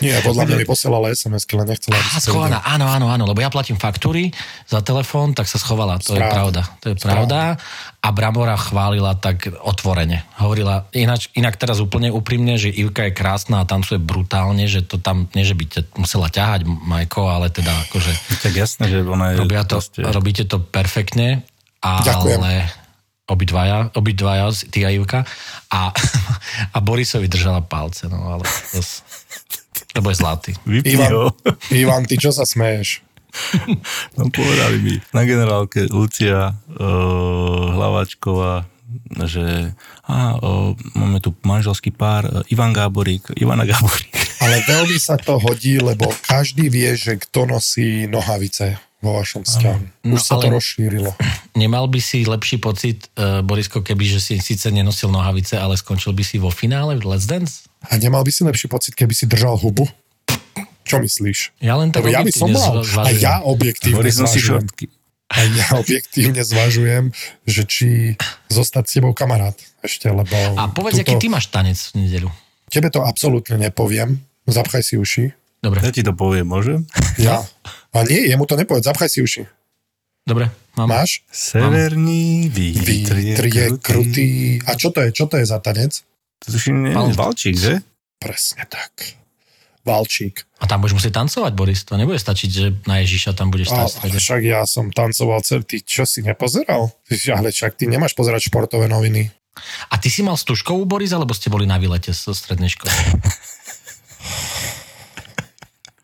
Nie, 0.00 0.24
podľa 0.24 0.48
mňa 0.48 0.56
mi 0.64 0.66
posielala 0.74 1.12
SMS-ky, 1.12 1.54
len 1.60 1.68
nechcela, 1.68 2.00
to 2.00 2.32
schovaná, 2.32 2.64
áno, 2.64 2.88
áno, 2.88 3.12
áno, 3.12 3.24
lebo 3.28 3.44
ja 3.44 3.52
platím 3.52 3.76
faktúry 3.76 4.32
za 4.64 4.80
telefón, 4.80 5.36
tak 5.36 5.46
sa 5.46 5.60
schovala, 5.60 6.00
to 6.00 6.16
je 6.16 6.20
Správne. 6.20 6.32
pravda. 6.32 6.62
To 6.80 6.86
je 6.92 6.96
pravda. 6.96 7.38
A 8.00 8.08
Bramora 8.14 8.56
chválila 8.56 9.18
tak 9.18 9.50
otvorene. 9.50 10.24
Hovorila, 10.38 10.86
ináč, 10.94 11.28
inak 11.34 11.58
teraz 11.58 11.82
úplne 11.82 12.08
úprimne, 12.14 12.56
že 12.56 12.70
Ivka 12.70 13.10
je 13.10 13.12
krásna 13.12 13.62
a 13.62 13.68
tancuje 13.68 13.98
brutálne, 13.98 14.64
že 14.70 14.80
to 14.86 14.96
tam, 14.96 15.26
nie 15.34 15.42
že 15.42 15.58
by 15.58 15.64
te 15.66 15.80
musela 15.98 16.30
ťahať, 16.30 16.64
Majko, 16.64 17.26
ale 17.26 17.50
teda 17.50 17.74
akože 17.90 18.12
Tak 18.46 18.54
jasné, 18.54 18.84
že 18.88 18.98
ona 19.02 19.34
je 19.34 19.42
robia 19.42 19.66
to, 19.66 19.82
proste... 19.82 20.00
robíte 20.06 20.44
to 20.46 20.62
perfektne, 20.62 21.42
Ďakujem. 21.82 22.85
Obidvaja, 23.26 23.90
obidvaja, 23.94 24.50
ty 24.70 24.86
a 24.86 24.90
Ivka. 24.90 25.26
A, 25.70 25.90
a 26.76 26.78
Borisovi 26.80 27.28
držala 27.28 27.60
palce, 27.60 28.08
no 28.08 28.38
ale 28.38 28.46
to, 28.72 28.80
lebo 29.98 30.10
je 30.10 30.16
zlatý. 30.16 30.52
Vypni 30.64 30.94
Ivan. 30.94 31.10
Ivan, 31.72 32.02
ty 32.06 32.16
čo 32.16 32.30
sa 32.30 32.46
smeješ? 32.46 33.06
No 34.16 34.32
povedali 34.32 34.80
mi 34.80 34.94
na 35.12 35.28
generálke 35.28 35.84
Lucia 35.92 36.56
uh, 36.56 36.84
Hlavačková, 37.76 38.64
že 39.28 39.76
á, 40.08 40.40
uh, 40.40 40.72
máme 40.96 41.20
tu 41.20 41.36
manželský 41.44 41.92
pár, 41.92 42.24
uh, 42.24 42.40
Ivan 42.48 42.72
Gáborík, 42.72 43.36
Ivana 43.36 43.68
Gáborík. 43.68 44.40
Ale 44.40 44.64
veľmi 44.64 44.96
sa 44.96 45.20
to 45.20 45.36
hodí, 45.36 45.76
lebo 45.76 46.08
každý 46.24 46.72
vie, 46.72 46.96
že 46.96 47.20
kto 47.20 47.44
nosí 47.44 48.08
nohavice 48.08 48.85
vo 48.98 49.14
vašom 49.14 49.42
vzťahu. 49.42 49.80
Už 50.06 50.10
No, 50.10 50.18
sa 50.18 50.36
to 50.36 50.48
rozšírilo. 50.48 51.10
Nemal 51.56 51.86
by 51.86 51.98
si 51.98 52.22
lepší 52.22 52.56
pocit, 52.56 53.06
uh, 53.14 53.40
Borisko, 53.40 53.80
keby 53.80 54.04
že 54.06 54.18
si 54.18 54.34
síce 54.38 54.66
nenosil 54.68 55.08
nohavice, 55.08 55.54
ale 55.54 55.74
skončil 55.74 56.10
by 56.10 56.22
si 56.22 56.36
vo 56.36 56.48
finále 56.48 56.96
v 56.96 57.06
Let's 57.06 57.24
Dance? 57.24 57.68
A 57.84 57.96
nemal 57.96 58.20
by 58.20 58.30
si 58.30 58.42
lepší 58.42 58.66
pocit, 58.66 58.92
keby 58.92 59.12
si 59.12 59.24
držal 59.24 59.54
hubu? 59.54 59.86
Čo 60.82 60.98
myslíš? 60.98 61.58
Ja 61.58 61.74
len 61.74 61.90
tak 61.90 62.02
Lebo 62.02 62.10
ja 62.10 62.22
by 62.22 62.30
som 62.30 62.48
mal. 62.48 62.80
zva- 62.80 63.04
A 63.04 63.10
zvažujem. 63.10 63.20
ja 63.20 63.34
objektívne 63.42 64.06
zvažujem. 64.08 64.64
A 65.26 65.36
ja 65.44 65.66
objektívne 65.82 66.40
zvažujem, 66.40 67.04
že 67.42 67.62
či 67.62 67.88
zostať 68.48 68.84
s 68.84 68.92
tebou 68.92 69.10
kamarát 69.12 69.54
ešte, 69.80 70.06
lebo... 70.06 70.30
A 70.54 70.66
povedz, 70.68 70.98
aký 70.98 71.14
ty 71.16 71.26
máš 71.26 71.46
tanec 71.46 71.74
v 71.90 72.00
nedeľu. 72.00 72.30
Tebe 72.68 72.88
to 72.88 73.00
absolútne 73.00 73.58
nepoviem. 73.60 74.18
Zapchaj 74.44 74.82
si 74.82 74.94
uši. 74.94 75.24
Dobre, 75.58 75.78
Ja 75.80 75.90
ti 75.90 76.00
to 76.00 76.12
poviem, 76.12 76.46
môžem? 76.46 76.86
Ja. 77.18 77.42
A 77.96 78.04
nie, 78.04 78.26
jemu 78.26 78.44
to 78.44 78.54
nepovedz. 78.54 78.84
Zapchaj 78.84 79.08
si 79.08 79.20
uši. 79.20 79.42
dobre, 80.22 80.48
mám. 80.74 80.88
Máš? 80.90 81.24
Severný 81.28 82.46
vítr 82.46 82.84
je 83.14 83.32
Vítr 83.32 83.46
je 83.46 83.64
krutý. 83.72 83.80
krutý. 83.80 84.26
A 84.62 84.74
čo 84.74 84.88
to 84.90 85.00
je? 85.00 85.08
Čo 85.10 85.24
to 85.26 85.36
je 85.36 85.44
za 85.44 85.58
tanec? 85.58 86.04
To 86.38 86.52
tuším, 86.52 86.76
neviem, 86.84 87.10
Valčík. 87.10 87.16
Valčík, 87.16 87.54
že? 87.56 87.74
Presne 88.16 88.62
tak. 88.66 88.92
Valčík. 89.82 90.42
A 90.58 90.66
tam 90.66 90.82
budeš 90.82 90.98
musieť 90.98 91.14
tancovať, 91.16 91.52
Boris. 91.52 91.80
To 91.84 91.94
nebude 91.94 92.18
stačiť, 92.18 92.50
že 92.50 92.64
na 92.84 92.98
Ježiša 93.00 93.32
tam 93.32 93.48
budeš 93.48 93.70
stať. 93.70 94.02
ale 94.02 94.18
však 94.18 94.40
ja 94.42 94.60
som 94.64 94.90
tancoval 94.90 95.40
celý, 95.40 95.62
ty 95.62 95.78
čo 95.78 96.02
si 96.02 96.20
nepozeral? 96.20 96.90
Ty- 97.06 97.32
Ale 97.32 97.48
však 97.48 97.78
ty 97.78 97.86
nemáš 97.86 98.12
pozerať 98.12 98.50
športové 98.50 98.86
noviny. 98.86 99.30
A 99.88 99.96
ty 99.96 100.10
si 100.10 100.20
mal 100.20 100.34
stužkovú, 100.34 100.84
Boris, 100.84 101.08
alebo 101.10 101.32
ste 101.32 101.48
boli 101.48 101.64
na 101.64 101.78
výlete 101.78 102.10
zo 102.10 102.34
strednej 102.34 102.68
školy? 102.68 102.90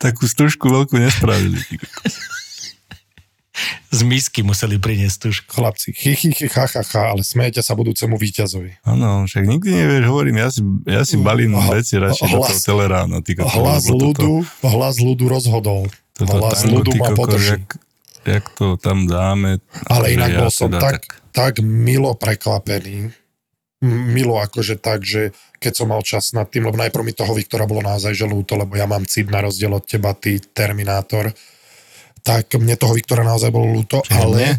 Takú 0.02 0.26
stužku 0.26 0.66
veľkú 0.66 0.98
nespravili. 0.98 1.62
Z 3.92 4.00
misky 4.08 4.40
museli 4.40 4.80
priniesť 4.80 5.28
tušku. 5.28 5.52
Chlapci, 5.52 5.92
chy, 5.92 6.16
chy, 6.16 6.32
chy, 6.32 6.48
ha, 6.56 6.64
ha, 6.64 6.80
ha, 6.82 7.02
ale 7.12 7.20
smejete 7.20 7.60
sa 7.60 7.76
budúcemu 7.76 8.16
víťazovi. 8.16 8.80
Áno, 8.82 9.28
však 9.28 9.44
nikdy 9.44 9.68
nevieš, 9.68 10.04
hovorím, 10.08 10.36
ja 10.40 10.48
si, 10.48 10.64
ja 10.88 11.04
si 11.04 11.20
balím 11.20 11.52
Hla- 11.54 11.76
veci 11.76 12.00
radšej 12.00 12.26
do 12.32 12.40
toho 12.40 12.60
telerána. 12.64 13.20
Kokos, 13.20 13.52
Hlas 13.52 13.82
toto- 13.84 14.00
ľudu, 14.00 14.32
hlas 14.64 14.96
ľudu 14.96 15.24
rozhodol. 15.28 15.82
toto 16.16 16.32
hlas 16.40 16.64
tango, 16.64 16.80
ľudu 16.80 16.90
ma 16.96 17.08
podrží. 17.12 17.60
Jak, 17.60 17.68
jak 18.24 18.44
to 18.56 18.66
tam 18.80 19.04
dáme. 19.04 19.60
Ale 19.84 20.16
inak 20.16 20.30
ja 20.32 20.38
bol 20.40 20.50
som 20.50 20.72
teda 20.72 20.80
tak, 20.80 21.00
tak 21.36 21.52
milo 21.60 22.16
prekvapený. 22.16 23.12
Milo 23.83 24.38
akože 24.38 24.79
tak, 24.79 25.03
že 25.03 25.35
keď 25.59 25.73
som 25.75 25.90
mal 25.90 26.03
čas 26.07 26.31
nad 26.35 26.47
tým, 26.47 26.71
lebo 26.71 26.79
najprv 26.79 27.03
mi 27.03 27.14
toho 27.14 27.35
Viktora 27.35 27.66
bolo 27.66 27.83
naozaj 27.83 28.14
že 28.14 28.31
ľúto, 28.31 28.55
lebo 28.55 28.79
ja 28.79 28.87
mám 28.87 29.03
cit 29.07 29.27
na 29.27 29.42
rozdiel 29.42 29.75
od 29.75 29.83
teba, 29.83 30.14
ty 30.14 30.38
Terminátor. 30.38 31.35
Tak 32.23 32.55
mne 32.62 32.79
toho 32.79 32.95
Viktora 32.95 33.27
naozaj 33.27 33.51
bolo 33.51 33.66
ľúto, 33.66 34.07
Čiže 34.07 34.23
ale... 34.23 34.37
mne? 34.38 34.51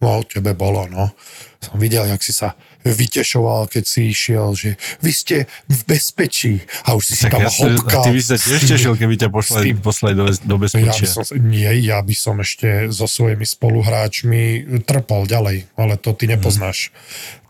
No, 0.00 0.24
tebe 0.24 0.56
bolo, 0.56 0.88
no. 0.88 1.12
Som 1.60 1.76
videl, 1.76 2.08
jak 2.08 2.24
si 2.24 2.32
sa 2.32 2.56
vytešoval, 2.82 3.68
keď 3.68 3.84
si 3.84 4.08
išiel, 4.08 4.56
že 4.56 4.70
vy 5.04 5.12
ste 5.12 5.36
v 5.68 5.80
bezpečí 5.84 6.64
a 6.88 6.96
už 6.96 7.12
si 7.12 7.14
Tak 7.20 7.32
tam 7.36 7.42
ja 7.44 7.50
sa, 7.52 7.68
a 7.68 7.76
hopkal. 7.76 8.02
ty 8.04 8.10
by 8.16 8.22
sa 8.24 8.36
tiež 8.40 8.60
tešil, 8.64 8.94
keby 8.96 9.14
ťa 9.20 9.28
poslali, 9.28 9.76
poslali 9.76 10.14
do, 10.16 10.24
do 10.30 10.54
Ja 10.54 10.58
by 10.58 10.64
bezpečia. 10.64 11.06
som, 11.06 11.24
nie, 11.36 11.68
ja 11.84 12.00
by 12.00 12.14
som 12.16 12.40
ešte 12.40 12.88
so 12.88 13.04
svojimi 13.04 13.44
spoluhráčmi 13.44 14.42
trpol 14.88 15.28
ďalej, 15.28 15.68
ale 15.76 15.94
to 16.00 16.16
ty 16.16 16.24
nepoznáš. 16.24 16.88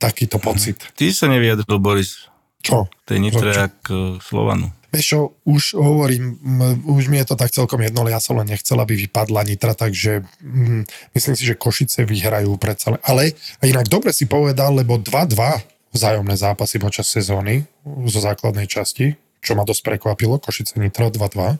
Takýto 0.01 0.41
pocit. 0.41 0.81
Ty 0.97 1.13
sa 1.13 1.29
nevyjadril, 1.29 1.79
Boris, 1.79 2.27
Čo? 2.65 2.89
tej 3.05 3.21
Nitre 3.21 3.53
uh, 3.53 4.17
Slovanu. 4.19 4.73
Vieš 4.91 5.07
čo, 5.07 5.21
už 5.47 5.79
hovorím, 5.79 6.35
už 6.83 7.07
mi 7.07 7.23
je 7.23 7.31
to 7.31 7.39
tak 7.39 7.55
celkom 7.55 7.79
jedno, 7.79 8.03
ja 8.11 8.19
som 8.19 8.35
len 8.43 8.51
nechcel, 8.51 8.75
aby 8.83 8.99
vypadla 9.07 9.47
Nitra, 9.47 9.79
takže 9.79 10.27
mm, 10.43 11.15
myslím 11.15 11.35
si, 11.39 11.47
že 11.47 11.55
Košice 11.55 12.03
vyhrajú 12.03 12.59
predsa. 12.59 12.99
Ale 13.07 13.39
inak 13.63 13.87
dobre 13.87 14.11
si 14.11 14.27
povedal, 14.27 14.75
lebo 14.75 14.99
2-2 14.99 15.63
vzájomné 15.95 16.35
zápasy 16.35 16.83
počas 16.83 17.07
sezóny 17.07 17.67
zo 17.87 18.19
základnej 18.19 18.67
časti, 18.67 19.15
čo 19.39 19.55
ma 19.55 19.63
dosť 19.63 19.87
prekvapilo, 19.87 20.43
Košice 20.43 20.83
Nitro 20.83 21.07
2-2. 21.07 21.59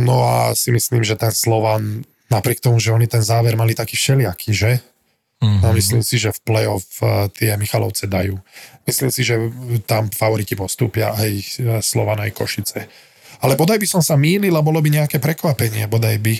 No 0.00 0.24
a 0.24 0.52
si 0.56 0.72
myslím, 0.72 1.04
že 1.04 1.16
ten 1.16 1.32
Slovan, 1.32 2.08
napriek 2.32 2.60
tomu, 2.60 2.80
že 2.80 2.92
oni 2.92 3.04
ten 3.04 3.24
záver 3.24 3.52
mali 3.56 3.76
taký 3.76 3.96
všelijaký, 3.96 4.50
že? 4.56 4.70
Mhm. 5.38 5.62
A 5.62 5.70
myslím 5.70 6.02
si, 6.02 6.18
že 6.18 6.34
v 6.34 6.40
play-off 6.42 6.98
eh, 6.98 7.30
tie 7.30 7.54
Michalovce 7.54 8.10
dajú. 8.10 8.34
Myslím 8.82 9.10
si, 9.14 9.22
že 9.22 9.38
tam 9.86 10.10
favoriti 10.10 10.58
postúpia 10.58 11.14
aj 11.14 11.30
eh, 11.30 11.44
Slovan, 11.78 12.18
aj 12.18 12.34
Košice. 12.34 12.80
Ale 13.38 13.54
bodaj 13.54 13.78
by 13.78 13.86
som 13.86 14.02
sa 14.02 14.18
mýlil 14.18 14.50
a 14.50 14.66
bolo 14.66 14.82
by 14.82 14.90
nejaké 14.90 15.22
prekvapenie, 15.22 15.86
bodaj 15.86 16.18
by. 16.18 16.34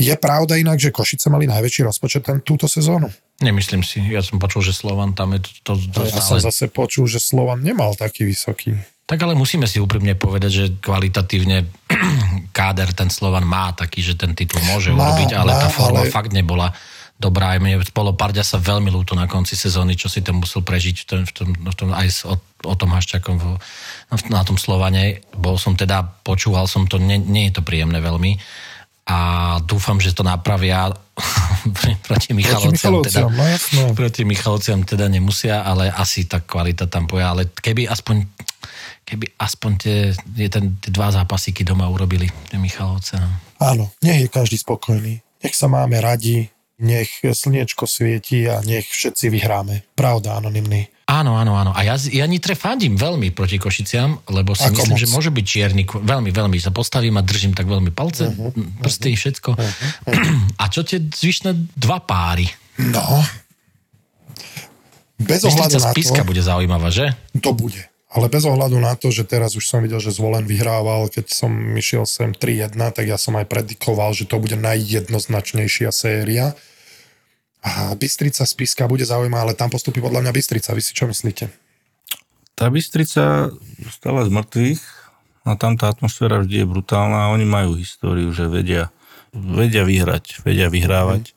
Je 0.00 0.10
pravda 0.16 0.56
inak, 0.58 0.80
že 0.80 0.90
Košice 0.90 1.30
mali 1.30 1.46
najväčší 1.46 1.86
rozpočet 1.86 2.24
ten, 2.26 2.40
túto 2.42 2.66
sezónu? 2.66 3.06
Nemyslím 3.38 3.84
si. 3.84 4.00
Ja 4.10 4.24
som 4.24 4.40
počul, 4.40 4.64
že 4.64 4.72
Slovan 4.72 5.12
tam 5.14 5.36
je 5.36 5.44
to, 5.62 5.76
to, 5.76 6.02
to 6.02 6.08
Ja 6.08 6.18
som 6.18 6.40
stále... 6.40 6.50
zase 6.50 6.66
počul, 6.72 7.04
že 7.06 7.20
Slovan 7.20 7.62
nemal 7.62 7.94
taký 7.94 8.24
vysoký. 8.26 8.74
Tak 9.06 9.20
ale 9.22 9.36
musíme 9.36 9.68
si 9.68 9.76
úprimne 9.78 10.16
povedať, 10.16 10.50
že 10.50 10.64
kvalitatívne 10.82 11.68
káder 12.58 12.90
ten 12.96 13.12
Slovan 13.12 13.44
má 13.46 13.70
taký, 13.76 14.02
že 14.02 14.16
ten 14.16 14.32
titul 14.34 14.58
môže 14.66 14.90
Má, 14.90 15.14
urobiť, 15.14 15.36
ale 15.36 15.52
má, 15.52 15.60
tá 15.62 15.68
forma 15.68 16.02
ale- 16.02 16.10
fakt 16.10 16.32
nebola 16.34 16.72
dobrá. 17.20 17.54
Aj 17.54 17.60
mne 17.60 17.84
bolo 17.92 18.16
Parďa 18.16 18.40
sa 18.40 18.56
veľmi 18.56 18.88
ľúto 18.88 19.12
na 19.12 19.28
konci 19.28 19.52
sezóny, 19.52 19.92
čo 19.94 20.08
si 20.08 20.24
tam 20.24 20.40
musel 20.40 20.64
prežiť 20.64 20.96
v 20.96 21.06
tom, 21.06 21.20
v 21.28 21.32
tom, 21.36 21.48
v 21.52 21.74
tom, 21.76 21.88
aj 21.92 22.08
s 22.08 22.20
o, 22.24 22.34
o 22.64 22.74
tom 22.74 22.96
Haščakom 22.96 23.36
v, 23.36 23.46
na 24.32 24.40
tom 24.40 24.56
Slovane. 24.56 25.20
Bol 25.36 25.60
som 25.60 25.76
teda, 25.76 26.00
počúval 26.24 26.64
som 26.64 26.88
to, 26.88 26.96
nie, 26.96 27.20
nie 27.20 27.52
je 27.52 27.60
to 27.60 27.62
príjemné 27.62 28.00
veľmi. 28.00 28.40
A 29.10 29.18
dúfam, 29.66 30.00
že 30.00 30.16
to 30.16 30.24
napravia 30.24 30.88
proti 32.08 32.32
Michalovciam. 32.32 33.04
Teda, 33.04 33.28
Michalovciam, 33.28 33.30
no 33.36 33.44
jasné. 33.44 33.82
proti 33.92 34.22
Michalovciam 34.24 34.80
teda 34.88 35.06
nemusia, 35.12 35.60
ale 35.60 35.92
asi 35.92 36.24
tá 36.24 36.40
kvalita 36.40 36.88
tam 36.88 37.04
poja. 37.04 37.36
Ale 37.36 37.52
keby 37.52 37.84
aspoň 37.84 38.24
keby 39.10 39.26
aspoň 39.42 39.70
tie, 39.74 39.98
ten, 40.46 40.78
tie 40.78 40.90
dva 40.94 41.10
zápasíky 41.10 41.66
doma 41.66 41.90
urobili, 41.90 42.30
tie 42.46 42.62
Michalovce. 42.62 43.18
No. 43.18 43.28
Áno, 43.58 43.84
nech 44.06 44.22
je 44.22 44.28
každý 44.30 44.54
spokojný. 44.62 45.18
Nech 45.42 45.56
sa 45.58 45.66
máme 45.66 45.98
radi, 45.98 46.46
nech 46.80 47.22
slniečko 47.22 47.84
svieti 47.84 48.48
a 48.48 48.64
nech 48.64 48.88
všetci 48.88 49.28
vyhráme. 49.28 49.84
Pravda, 49.94 50.40
anonymný. 50.40 50.88
Áno, 51.10 51.34
áno, 51.34 51.58
áno. 51.58 51.74
A 51.74 51.82
ja, 51.82 51.98
ja 51.98 52.22
Nitre 52.30 52.54
fandím 52.54 52.94
veľmi 52.94 53.34
proti 53.34 53.58
Košiciam, 53.58 54.22
lebo 54.30 54.54
si 54.54 54.70
Ako 54.70 54.86
myslím, 54.86 54.94
moc? 54.94 55.02
že 55.02 55.08
môže 55.10 55.30
byť 55.34 55.44
čierny. 55.44 55.82
Veľmi, 55.82 56.30
veľmi 56.30 56.56
sa 56.62 56.70
postavím 56.70 57.18
a 57.18 57.26
držím 57.26 57.50
tak 57.50 57.66
veľmi 57.66 57.90
palce, 57.90 58.30
uh-huh, 58.30 58.54
prsty, 58.78 59.18
všetko. 59.18 59.50
Uh-huh. 59.58 60.62
A 60.62 60.70
čo 60.70 60.86
tie 60.86 61.02
zvyšné 61.02 61.74
dva 61.74 61.98
páry? 61.98 62.46
No. 62.78 63.26
Bez 65.18 65.44
ohľadu 65.44 65.82
na 65.82 65.90
to, 65.92 66.22
bude 66.24 66.42
zaujímavá, 66.46 66.88
že? 66.94 67.12
to 67.42 67.52
bude. 67.52 67.90
Ale 68.10 68.26
bez 68.26 68.42
ohľadu 68.42 68.78
na 68.82 68.98
to, 68.98 69.14
že 69.14 69.22
teraz 69.22 69.54
už 69.54 69.70
som 69.70 69.86
videl, 69.86 70.02
že 70.02 70.10
Zvolen 70.10 70.42
vyhrával, 70.42 71.06
keď 71.14 71.30
som 71.30 71.54
išiel 71.78 72.02
sem 72.10 72.34
3-1, 72.34 72.74
tak 72.90 73.06
ja 73.06 73.14
som 73.14 73.38
aj 73.38 73.46
predikoval, 73.46 74.10
že 74.10 74.26
to 74.26 74.42
bude 74.42 74.58
najjednoznačnejšia 74.58 75.94
séria. 75.94 76.58
A 77.60 77.92
Bystrica 77.92 78.48
spiska 78.48 78.88
bude 78.88 79.04
zaujímavá, 79.04 79.52
ale 79.52 79.54
tam 79.58 79.68
postupí 79.68 80.00
podľa 80.00 80.24
mňa 80.24 80.32
Bystrica. 80.32 80.72
Vy 80.72 80.80
si 80.80 80.96
čo 80.96 81.04
myslíte? 81.04 81.52
Tá 82.56 82.72
Bystrica 82.72 83.52
stala 83.92 84.24
z 84.24 84.30
mŕtvych 84.32 84.82
a 85.44 85.56
tam 85.56 85.76
tá 85.76 85.92
atmosféra 85.92 86.40
vždy 86.40 86.64
je 86.64 86.66
brutálna 86.68 87.28
a 87.28 87.32
oni 87.32 87.44
majú 87.44 87.76
históriu, 87.76 88.32
že 88.32 88.48
vedia, 88.48 88.88
vedia 89.32 89.84
vyhrať, 89.84 90.44
vedia 90.44 90.72
vyhrávať. 90.72 91.36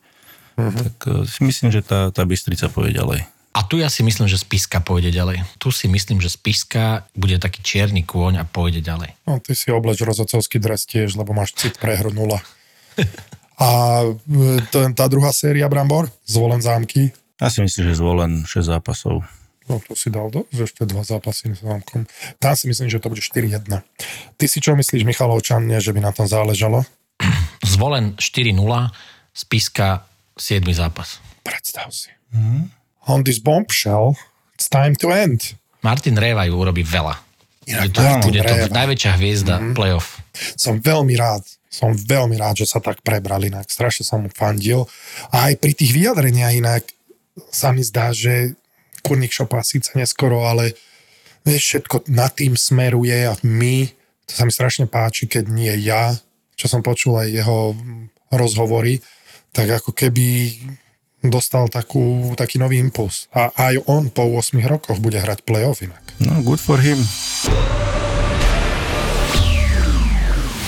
Mhm. 0.56 0.80
Tak 0.80 0.96
eh, 1.08 1.12
si 1.28 1.40
myslím, 1.44 1.68
že 1.72 1.84
tá, 1.84 2.08
tá 2.08 2.24
Bystrica 2.24 2.72
povie 2.72 2.96
ďalej. 2.96 3.28
A 3.54 3.62
tu 3.62 3.78
ja 3.78 3.86
si 3.86 4.02
myslím, 4.02 4.26
že 4.26 4.42
spiska 4.42 4.82
pôjde 4.82 5.14
ďalej. 5.14 5.46
Tu 5.62 5.70
si 5.70 5.86
myslím, 5.86 6.18
že 6.18 6.26
spiska 6.26 7.06
bude 7.14 7.38
taký 7.38 7.62
čierny 7.62 8.02
kôň 8.02 8.42
a 8.42 8.44
pôjde 8.44 8.82
ďalej. 8.82 9.14
No, 9.30 9.38
ty 9.38 9.54
si 9.54 9.70
obleč 9.70 10.02
rozhodcovský 10.02 10.58
dres 10.58 10.82
tiež, 10.90 11.14
lebo 11.14 11.30
máš 11.30 11.54
cit 11.54 11.78
pre 11.78 11.94
hru 11.94 12.10
nula. 12.10 12.42
A 13.60 14.02
e, 14.06 14.62
to, 14.72 14.78
tá 14.94 15.06
druhá 15.06 15.30
séria 15.30 15.70
Brambor, 15.70 16.10
Zvolen 16.26 16.58
zámky, 16.58 17.14
Ja 17.42 17.50
si 17.50 17.60
myslím, 17.66 17.90
že 17.90 17.98
zvolen 17.98 18.32
6 18.46 18.70
zápasov. 18.70 19.26
No 19.66 19.80
to 19.80 19.96
si 19.96 20.12
dal 20.12 20.28
do, 20.28 20.46
že 20.52 20.68
ešte 20.68 20.84
dva 20.86 21.02
zápasy 21.02 21.50
s 21.50 21.64
zámkom. 21.64 22.06
Tam 22.38 22.54
si 22.54 22.68
myslím, 22.68 22.92
že 22.92 23.00
to 23.00 23.10
bude 23.10 23.24
4-1. 23.24 23.64
Ty 24.36 24.44
si 24.46 24.58
čo 24.60 24.76
myslíš, 24.76 25.02
Michalovčan, 25.08 25.64
nie, 25.64 25.80
že 25.80 25.90
by 25.90 26.04
na 26.04 26.12
tom 26.14 26.28
záležalo? 26.28 26.84
Zvolen 27.64 28.14
4-0, 28.16 28.54
spiska 29.34 30.08
7 30.38 30.62
zápas. 30.72 31.18
Predstav 31.42 31.90
si. 31.90 32.12
On 33.04 33.20
this 33.24 33.40
bombshell, 33.42 34.14
it's 34.54 34.70
time 34.70 34.94
to 34.96 35.10
end. 35.10 35.58
Martin 35.84 36.16
Révaj 36.16 36.48
urobí 36.48 36.80
veľa. 36.80 37.18
Inak 37.64 37.92
Bude 37.92 37.92
to, 37.92 38.02
bude 38.28 38.40
to 38.44 38.54
najväčšia 38.68 39.12
hviezda 39.16 39.54
mm-hmm. 39.56 39.74
playoff. 39.76 40.20
Som 40.56 40.80
veľmi 40.80 41.16
rád, 41.16 41.44
som 41.74 41.90
veľmi 41.90 42.38
rád, 42.38 42.62
že 42.62 42.70
sa 42.70 42.78
tak 42.78 43.02
prebral 43.02 43.42
inak. 43.42 43.66
Strašne 43.66 44.06
som 44.06 44.22
mu 44.22 44.30
fandil. 44.30 44.86
A 45.34 45.50
aj 45.50 45.58
pri 45.58 45.74
tých 45.74 45.90
vyjadreniach 45.90 46.54
inak 46.54 46.86
sa 47.50 47.74
mi 47.74 47.82
zdá, 47.82 48.14
že 48.14 48.54
kurník 49.02 49.34
šopa 49.34 49.66
síce 49.66 49.90
neskoro, 49.98 50.46
ale 50.46 50.78
vieš, 51.42 51.74
všetko 51.74 52.06
na 52.14 52.30
tým 52.30 52.54
smeruje 52.54 53.26
a 53.26 53.34
my, 53.42 53.90
to 54.24 54.32
sa 54.32 54.46
mi 54.46 54.54
strašne 54.54 54.86
páči, 54.86 55.26
keď 55.26 55.50
nie 55.50 55.74
ja, 55.82 56.14
čo 56.54 56.70
som 56.70 56.80
počul 56.80 57.18
aj 57.18 57.28
jeho 57.34 57.74
rozhovory, 58.30 59.02
tak 59.50 59.82
ako 59.82 59.90
keby 59.90 60.56
dostal 61.24 61.66
takú, 61.68 62.32
taký 62.38 62.62
nový 62.62 62.78
impuls. 62.78 63.26
A 63.34 63.50
aj 63.50 63.82
on 63.90 64.08
po 64.14 64.24
8 64.24 64.60
rokoch 64.64 65.02
bude 65.02 65.18
hrať 65.18 65.42
playoff 65.42 65.82
inak. 65.82 66.00
No, 66.22 66.40
good 66.46 66.62
for 66.62 66.78
him. 66.78 67.02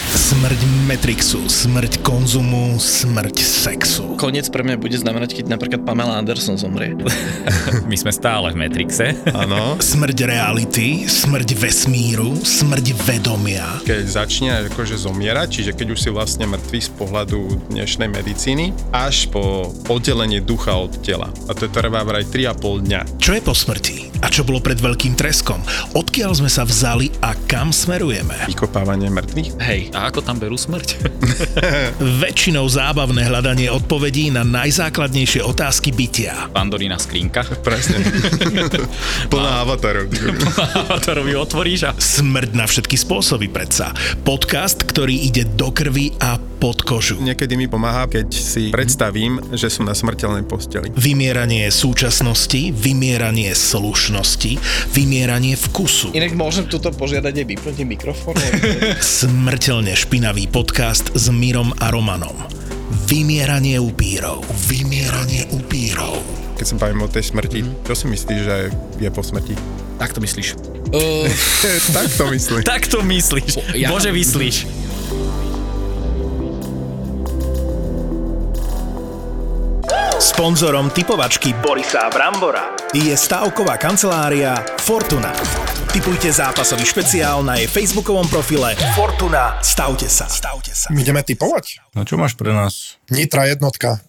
Smrť 0.06 0.86
Matrixu, 0.86 1.42
smrť 1.50 1.98
konzumu, 2.06 2.78
smrť 2.78 3.42
sexu. 3.42 4.14
Koniec 4.14 4.46
pre 4.54 4.62
mňa 4.62 4.78
bude 4.78 4.94
znamenať, 4.94 5.34
keď 5.34 5.50
napríklad 5.50 5.82
Pamela 5.82 6.14
Anderson 6.22 6.54
zomrie. 6.54 6.94
My 7.90 7.96
sme 7.98 8.14
stále 8.14 8.54
v 8.54 8.56
Matrixe. 8.62 9.18
Áno. 9.34 9.74
Smrť 9.82 10.18
reality, 10.22 11.10
smrť 11.10 11.58
vesmíru, 11.58 12.38
smrť 12.38 12.86
vedomia. 13.02 13.82
keď 13.82 14.06
začne 14.06 14.50
akože 14.70 14.94
zomierať, 14.94 15.48
čiže 15.50 15.72
keď 15.74 15.86
už 15.92 15.98
si 15.98 16.10
vlastne 16.14 16.46
mŕtvý 16.46 16.78
z 16.86 16.90
pohľadu 16.94 17.38
dnešnej 17.74 18.06
medicíny, 18.06 18.70
až 18.94 19.26
po 19.34 19.74
oddelenie 19.90 20.38
ducha 20.38 20.78
od 20.78 21.02
tela. 21.02 21.34
A 21.50 21.52
to 21.52 21.66
trvá 21.66 22.06
vraj 22.06 22.22
3,5 22.22 22.86
dňa. 22.86 23.00
Čo 23.18 23.34
je 23.34 23.42
po 23.42 23.54
smrti? 23.58 24.05
A 24.24 24.32
čo 24.32 24.46
bolo 24.46 24.62
pred 24.62 24.78
veľkým 24.80 25.16
treskom? 25.18 25.60
Odkiaľ 25.92 26.32
sme 26.40 26.50
sa 26.50 26.64
vzali 26.64 27.12
a 27.20 27.36
kam 27.48 27.72
smerujeme? 27.74 28.48
Vykopávanie 28.48 29.12
mŕtvych? 29.12 29.48
Hej. 29.60 29.80
A 29.92 30.08
ako 30.08 30.24
tam 30.24 30.40
berú 30.40 30.56
smrť? 30.56 30.96
Väčšinou 32.24 32.64
zábavné 32.68 33.28
hľadanie 33.28 33.68
odpovedí 33.68 34.32
na 34.32 34.46
najzákladnejšie 34.46 35.44
otázky 35.44 35.92
bytia. 35.92 36.48
Pandorína 36.52 36.96
skrinka. 36.96 37.44
Presne. 37.60 38.00
Plná 39.32 39.52
avatarov. 39.64 40.08
to 41.04 41.10
robí 41.12 41.32
otvoríš 41.36 41.80
a... 41.88 41.90
Smrť 41.96 42.50
na 42.56 42.64
všetky 42.64 42.96
spôsoby 42.96 43.48
predsa. 43.52 43.92
Podcast, 44.24 44.84
ktorý 44.84 45.14
ide 45.28 45.44
do 45.44 45.70
krvi 45.70 46.14
a 46.20 46.40
pod 46.56 46.82
kožu. 46.82 47.20
Niekedy 47.20 47.54
mi 47.54 47.68
pomáha, 47.68 48.08
keď 48.08 48.28
si 48.32 48.72
predstavím, 48.72 49.38
že 49.52 49.68
som 49.68 49.84
na 49.84 49.92
smrteľnej 49.92 50.48
posteli. 50.48 50.88
Vymieranie 50.96 51.68
súčasnosti, 51.68 52.72
vymieranie 52.72 53.52
slušnosti, 54.06 54.62
vymieranie 54.94 55.58
vkusu. 55.58 56.14
Inak 56.14 56.38
môžem 56.38 56.70
tuto 56.70 56.94
požiadať 56.94 57.42
aj 57.42 57.46
mikrofón? 57.82 58.38
Smrteľne 59.02 59.98
špinavý 59.98 60.46
podcast 60.46 61.10
s 61.18 61.26
Mirom 61.26 61.74
a 61.82 61.90
Romanom. 61.90 62.38
Vymieranie 63.10 63.82
upírov. 63.82 64.46
Vymieranie 64.70 65.50
upírov. 65.50 66.22
Keď 66.54 66.66
sa 66.70 66.74
bavím 66.78 67.02
o 67.02 67.10
tej 67.10 67.34
smrti, 67.34 67.66
čo 67.82 67.98
si 67.98 68.06
myslíš, 68.06 68.40
že 68.46 68.56
je 69.02 69.10
po 69.10 69.26
smrti? 69.26 69.58
Tak 69.98 70.14
to 70.14 70.22
myslíš. 70.22 70.54
Uh, 70.94 71.26
tak 71.98 72.06
to 72.14 72.24
myslím. 72.30 72.62
tak 72.62 72.86
to 72.86 73.02
myslíš. 73.02 73.58
Ja- 73.74 73.90
Bože, 73.90 74.14
vyslíš. 74.14 74.70
Sponzorom 80.36 80.92
typovačky 80.92 81.56
Borisa 81.64 82.12
Brambora 82.12 82.76
je 82.92 83.16
stavková 83.16 83.80
kancelária 83.80 84.52
Fortuna. 84.84 85.32
Typujte 85.88 86.28
zápasový 86.28 86.84
špeciál 86.84 87.40
na 87.40 87.56
jej 87.56 87.64
facebookovom 87.64 88.28
profile 88.28 88.76
Fortuna. 88.92 89.56
Stavte 89.64 90.12
sa. 90.12 90.28
Stavte 90.28 90.76
sa. 90.76 90.92
My 90.92 91.00
ideme 91.00 91.24
typovať. 91.24 91.80
No 91.96 92.04
čo 92.04 92.20
máš 92.20 92.36
pre 92.36 92.52
nás? 92.52 93.00
Nitra 93.08 93.48
jednotka. 93.48 94.04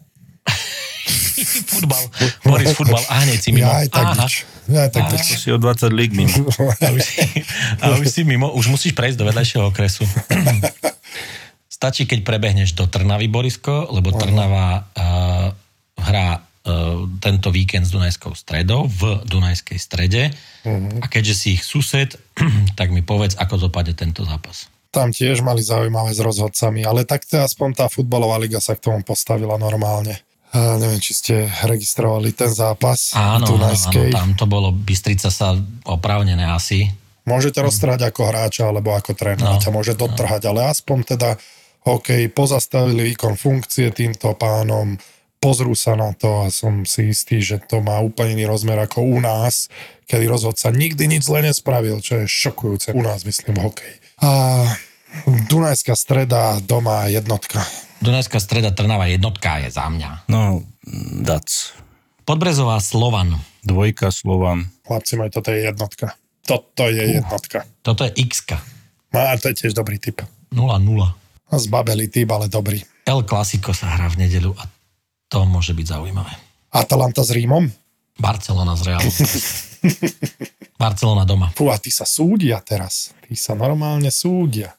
Futbal. 1.72 2.04
Boris, 2.44 2.76
futbal. 2.76 3.00
A 3.08 3.24
hneď 3.24 3.40
si 3.40 3.48
mimo. 3.56 3.64
Ja 3.64 3.80
aj 3.80 3.88
tak 3.88 4.08
Aha. 4.12 4.20
nič. 4.20 4.32
Ja 4.68 4.80
aj 4.84 4.90
tak 4.92 5.04
Aha. 5.08 5.12
nič. 5.16 5.24
To 5.32 5.36
si 5.40 5.48
o 5.48 5.56
20 5.56 5.96
lík 5.96 6.10
mimo. 6.12 6.44
A 6.84 6.92
už, 6.92 7.00
si, 7.08 7.24
a 7.80 7.84
už 7.96 8.04
si 8.04 8.20
mimo, 8.28 8.52
už 8.52 8.68
musíš 8.68 8.92
prejsť 8.92 9.16
do 9.16 9.24
vedľajšieho 9.32 9.64
okresu. 9.72 10.04
Stačí, 11.72 12.04
keď 12.04 12.20
prebehneš 12.20 12.76
do 12.76 12.84
Trnavy, 12.84 13.32
Borisko, 13.32 13.88
lebo 13.96 14.12
Trnava 14.12 14.92
uh, 14.92 15.56
hrá 15.98 16.38
uh, 16.38 17.04
tento 17.18 17.50
víkend 17.50 17.84
s 17.84 17.92
Dunajskou 17.92 18.32
stredou 18.32 18.86
v 18.86 19.22
Dunajskej 19.26 19.78
strede. 19.78 20.30
A 21.00 21.06
keďže 21.08 21.34
si 21.34 21.48
ich 21.58 21.62
sused, 21.64 22.14
tak 22.78 22.90
mi 22.90 23.02
povedz, 23.02 23.34
ako 23.34 23.68
dopadne 23.68 23.92
tento 23.92 24.22
zápas. 24.22 24.70
Tam 24.88 25.12
tiež 25.12 25.44
mali 25.44 25.60
zaujímavé 25.60 26.16
s 26.16 26.20
rozhodcami, 26.24 26.80
ale 26.80 27.04
tak 27.04 27.28
to 27.28 27.36
aspoň 27.44 27.76
tá 27.76 27.86
futbalová 27.92 28.40
liga 28.40 28.56
sa 28.56 28.72
k 28.72 28.88
tomu 28.88 29.04
postavila 29.04 29.60
normálne. 29.60 30.16
A 30.48 30.80
neviem, 30.80 30.96
či 30.96 31.12
ste 31.12 31.34
registrovali 31.68 32.32
ten 32.32 32.48
zápas 32.48 33.12
Áno, 33.12 33.20
v 33.20 33.36
áno, 33.36 33.46
Dunajskej. 33.52 34.08
tam 34.16 34.32
to 34.32 34.48
bolo, 34.48 34.72
Bystrica 34.72 35.28
sa 35.28 35.52
oprávnené 35.84 36.48
asi. 36.48 36.88
Môžete 37.28 37.60
roztrhať 37.60 38.08
ako 38.08 38.32
hráča 38.32 38.72
alebo 38.72 38.96
ako 38.96 39.12
trénera, 39.12 39.60
No, 39.60 39.60
ťa 39.60 39.68
môže 39.68 39.92
dotrhať, 39.92 40.48
ale 40.48 40.72
aspoň 40.72 40.98
teda 41.04 41.36
OK, 41.84 42.32
pozastavili 42.32 43.12
výkon 43.12 43.36
funkcie 43.36 43.92
týmto 43.92 44.32
pánom, 44.40 44.96
pozrú 45.38 45.74
sa 45.78 45.94
na 45.94 46.14
to 46.14 46.46
a 46.46 46.52
som 46.52 46.82
si 46.82 47.10
istý, 47.14 47.42
že 47.42 47.62
to 47.62 47.82
má 47.82 47.98
úplne 48.02 48.38
iný 48.38 48.44
rozmer 48.50 48.78
ako 48.78 49.02
u 49.02 49.18
nás, 49.22 49.70
kedy 50.10 50.26
rozhodca 50.26 50.70
nikdy 50.70 51.06
nič 51.06 51.26
zle 51.26 51.42
nespravil, 51.42 51.98
čo 52.02 52.22
je 52.22 52.26
šokujúce 52.26 52.94
u 52.94 53.02
nás, 53.02 53.22
myslím, 53.22 53.58
v 53.58 53.64
hokeji. 53.70 53.96
A 54.22 54.30
Dunajská 55.48 55.96
streda, 55.96 56.60
doma 56.60 57.08
jednotka. 57.08 57.64
Dunajská 58.04 58.38
streda 58.38 58.70
Trnava 58.70 59.08
jednotka 59.08 59.58
je 59.64 59.72
za 59.72 59.88
mňa. 59.88 60.28
No, 60.28 60.62
dac. 61.24 61.48
Podbrezová 62.28 62.78
Slovan. 62.78 63.40
Dvojka 63.64 64.12
Slovan. 64.12 64.68
Chlapci, 64.84 65.16
maj, 65.16 65.32
toto 65.32 65.50
je 65.50 65.64
jednotka. 65.64 66.14
Toto 66.44 66.84
je 66.88 67.04
jednotka. 67.18 67.64
Toto 67.84 68.04
je 68.04 68.12
x 68.24 68.44
No 69.08 69.24
a 69.24 69.36
to 69.40 69.48
je 69.48 69.64
tiež 69.64 69.72
dobrý 69.72 69.96
typ. 69.96 70.20
0-0. 70.52 70.84
Zbabelý 71.48 72.12
typ, 72.12 72.28
ale 72.28 72.52
dobrý. 72.52 72.84
El 73.08 73.24
Clasico 73.24 73.72
sa 73.72 73.96
hrá 73.96 74.12
v 74.12 74.28
nedeľu 74.28 74.52
a 74.60 74.68
to 75.28 75.44
môže 75.44 75.76
byť 75.76 75.86
zaujímavé. 75.86 76.32
Atalanta 76.72 77.24
s 77.24 77.32
Rímom? 77.32 77.68
Barcelona 78.18 78.74
z 78.74 78.82
Realu. 78.88 79.10
Barcelona 80.82 81.22
doma. 81.22 81.54
Fú, 81.54 81.70
a 81.70 81.78
tí 81.78 81.92
sa 81.92 82.02
súdia 82.02 82.58
teraz. 82.64 83.14
Tí 83.24 83.38
sa 83.38 83.54
normálne 83.54 84.10
súdia. 84.10 84.74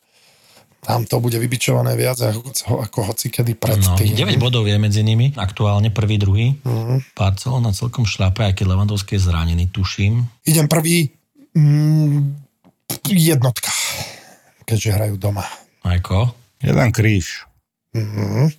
Tam 0.80 1.04
to 1.04 1.20
bude 1.20 1.36
vybičované 1.36 1.92
viac 2.00 2.20
ako, 2.24 2.82
ako 2.88 3.00
hoci 3.12 3.28
kedy 3.28 3.56
No, 3.56 3.60
predtým. 3.60 4.16
9 4.16 4.40
bodov 4.40 4.64
je 4.64 4.80
medzi 4.80 5.04
nimi, 5.04 5.36
aktuálne 5.36 5.92
prvý, 5.92 6.16
druhý. 6.16 6.48
Mhm. 6.64 7.16
Barcelona 7.16 7.76
celkom 7.76 8.08
šľape, 8.08 8.48
aj 8.48 8.54
keď 8.60 8.66
Levandovský 8.76 9.20
je 9.20 9.28
zranený, 9.28 9.68
tuším. 9.72 10.24
Idem 10.48 10.68
prvý 10.72 11.12
mm, 11.56 12.48
jednotka, 13.12 13.72
keďže 14.64 14.90
hrajú 14.96 15.16
doma. 15.20 15.44
Ako? 15.84 16.32
Jeden 16.64 16.90
kríž. 16.96 17.44
Mhm. 17.96 18.56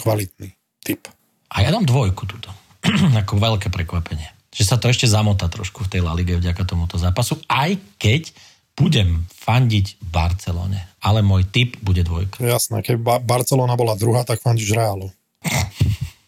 Kvalitný 0.00 0.56
typ. 0.84 1.04
A 1.48 1.64
ja 1.64 1.70
dám 1.70 1.84
dvojku 1.84 2.24
tuto. 2.24 2.50
ako 3.24 3.36
veľké 3.36 3.68
prekvapenie. 3.68 4.28
Že 4.52 4.64
sa 4.64 4.76
to 4.76 4.88
ešte 4.88 5.04
zamotá 5.04 5.46
trošku 5.46 5.84
v 5.84 5.90
tej 5.90 6.00
La 6.02 6.12
Lige 6.12 6.36
vďaka 6.36 6.64
tomuto 6.64 6.96
zápasu, 6.96 7.38
aj 7.46 7.76
keď 7.96 8.32
budem 8.74 9.26
fandiť 9.28 9.98
Barcelone. 10.08 10.78
Ale 11.02 11.22
môj 11.22 11.46
typ 11.46 11.78
bude 11.78 12.02
dvojka. 12.02 12.42
Jasné, 12.42 12.82
keď 12.82 12.96
ba- 12.98 13.22
Barcelona 13.22 13.74
bola 13.74 13.98
druhá, 13.98 14.22
tak 14.22 14.38
fandíš 14.38 14.74
Reálu. 14.74 15.10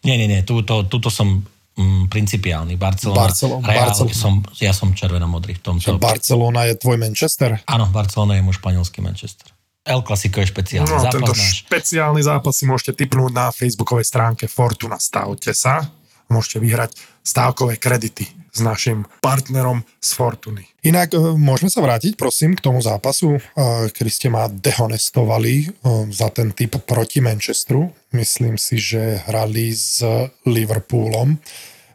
Nie, 0.00 0.16
nie, 0.16 0.32
nie, 0.32 0.40
túto, 0.40 0.88
túto 0.88 1.12
som 1.12 1.44
mm, 1.76 2.08
principiálny. 2.08 2.80
Barcelona, 2.80 3.28
Barcelo- 3.28 3.60
Real, 3.60 3.92
Barcelo- 3.92 4.16
som, 4.16 4.40
ja 4.56 4.72
som 4.72 4.96
červenomodrý 4.96 5.60
v 5.60 5.62
tomto. 5.62 6.00
Barcelona 6.00 6.64
je 6.64 6.80
tvoj 6.80 6.96
Manchester? 6.96 7.60
Áno, 7.68 7.84
Barcelona 7.92 8.40
je 8.40 8.42
môj 8.42 8.56
španielský 8.56 9.04
Manchester. 9.04 9.52
El 9.80 10.04
Clasico 10.04 10.44
je 10.44 10.52
špeciálny 10.52 10.90
No, 10.90 11.00
zápas 11.00 11.14
tento 11.16 11.32
náš. 11.32 11.64
špeciálny 11.64 12.20
zápas 12.20 12.52
si 12.52 12.64
môžete 12.68 12.92
tipnúť 13.00 13.32
na 13.32 13.46
facebookovej 13.48 14.04
stránke 14.04 14.44
Fortuna. 14.44 15.00
Stavte 15.00 15.56
sa. 15.56 15.88
Môžete 16.30 16.62
vyhrať 16.62 16.94
stávkové 17.24 17.80
kredity 17.80 18.28
s 18.50 18.60
našim 18.62 19.06
partnerom 19.18 19.82
z 19.98 20.10
Fortuny. 20.14 20.66
Inak 20.82 21.14
e, 21.14 21.18
môžeme 21.38 21.70
sa 21.70 21.82
vrátiť, 21.82 22.14
prosím, 22.14 22.54
k 22.54 22.66
tomu 22.66 22.82
zápasu, 22.82 23.38
e, 23.38 23.40
kedy 23.90 24.10
ste 24.10 24.28
ma 24.30 24.46
dehonestovali 24.46 25.54
e, 25.58 25.66
za 26.10 26.30
ten 26.30 26.50
typ 26.54 26.78
proti 26.82 27.22
Manchesteru. 27.22 27.90
Myslím 28.14 28.58
si, 28.58 28.78
že 28.78 29.22
hrali 29.26 29.70
s 29.70 30.02
Liverpoolom. 30.46 31.38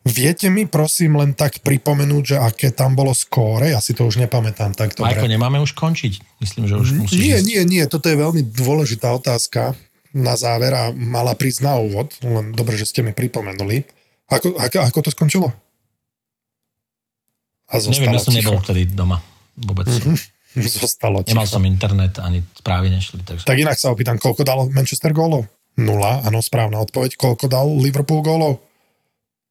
Viete 0.05 0.53
mi 0.53 0.69
prosím 0.69 1.17
len 1.17 1.33
tak 1.33 1.65
pripomenúť, 1.65 2.23
že 2.23 2.37
aké 2.37 2.69
tam 2.69 2.93
bolo 2.93 3.09
skóre? 3.11 3.73
Ja 3.73 3.81
si 3.81 3.97
to 3.97 4.05
už 4.05 4.21
nepamätám 4.21 4.77
tak 4.77 4.93
dobre. 4.93 5.17
Majko, 5.17 5.25
nemáme 5.25 5.57
už 5.57 5.73
končiť? 5.73 6.21
Myslím, 6.37 6.69
že 6.69 6.77
už 6.77 6.87
musíš 6.93 7.17
Nie, 7.17 7.41
ísť. 7.41 7.45
nie, 7.49 7.61
nie, 7.65 7.83
toto 7.89 8.05
je 8.05 8.13
veľmi 8.13 8.45
dôležitá 8.45 9.09
otázka 9.09 9.73
na 10.13 10.37
záver 10.37 10.71
a 10.71 10.93
mala 10.93 11.33
prísť 11.33 11.65
na 11.65 11.75
úvod, 11.75 12.13
len 12.21 12.53
dobre, 12.53 12.77
že 12.77 12.85
ste 12.85 13.01
mi 13.01 13.11
pripomenuli. 13.11 13.81
Ako, 14.29 14.53
ako, 14.55 14.77
ako 14.79 14.99
to 15.01 15.09
skončilo? 15.09 15.49
A 17.65 17.81
Neviem, 17.81 18.13
ja 18.13 18.21
som 18.21 18.29
ticho. 18.29 18.53
nebol 18.53 18.61
vtedy 18.61 18.85
doma. 18.87 19.25
Vôbec. 19.57 19.89
Mhm. 19.89 20.15
Zostalo 20.55 21.25
ticho. 21.25 21.33
Nemal 21.33 21.49
som 21.49 21.65
internet, 21.65 22.21
ani 22.21 22.45
správy 22.53 22.87
nešli. 22.87 23.25
Takže... 23.25 23.43
Tak 23.43 23.57
inak 23.57 23.75
sa 23.75 23.89
opýtam, 23.89 24.15
koľko 24.15 24.45
dal 24.45 24.69
Manchester 24.69 25.11
gólov? 25.11 25.49
Nula, 25.75 26.23
áno, 26.23 26.39
správna 26.39 26.79
odpoveď. 26.79 27.17
Koľko 27.17 27.49
dal 27.49 27.67
Liverpool 27.67 28.21
gólov? 28.21 28.61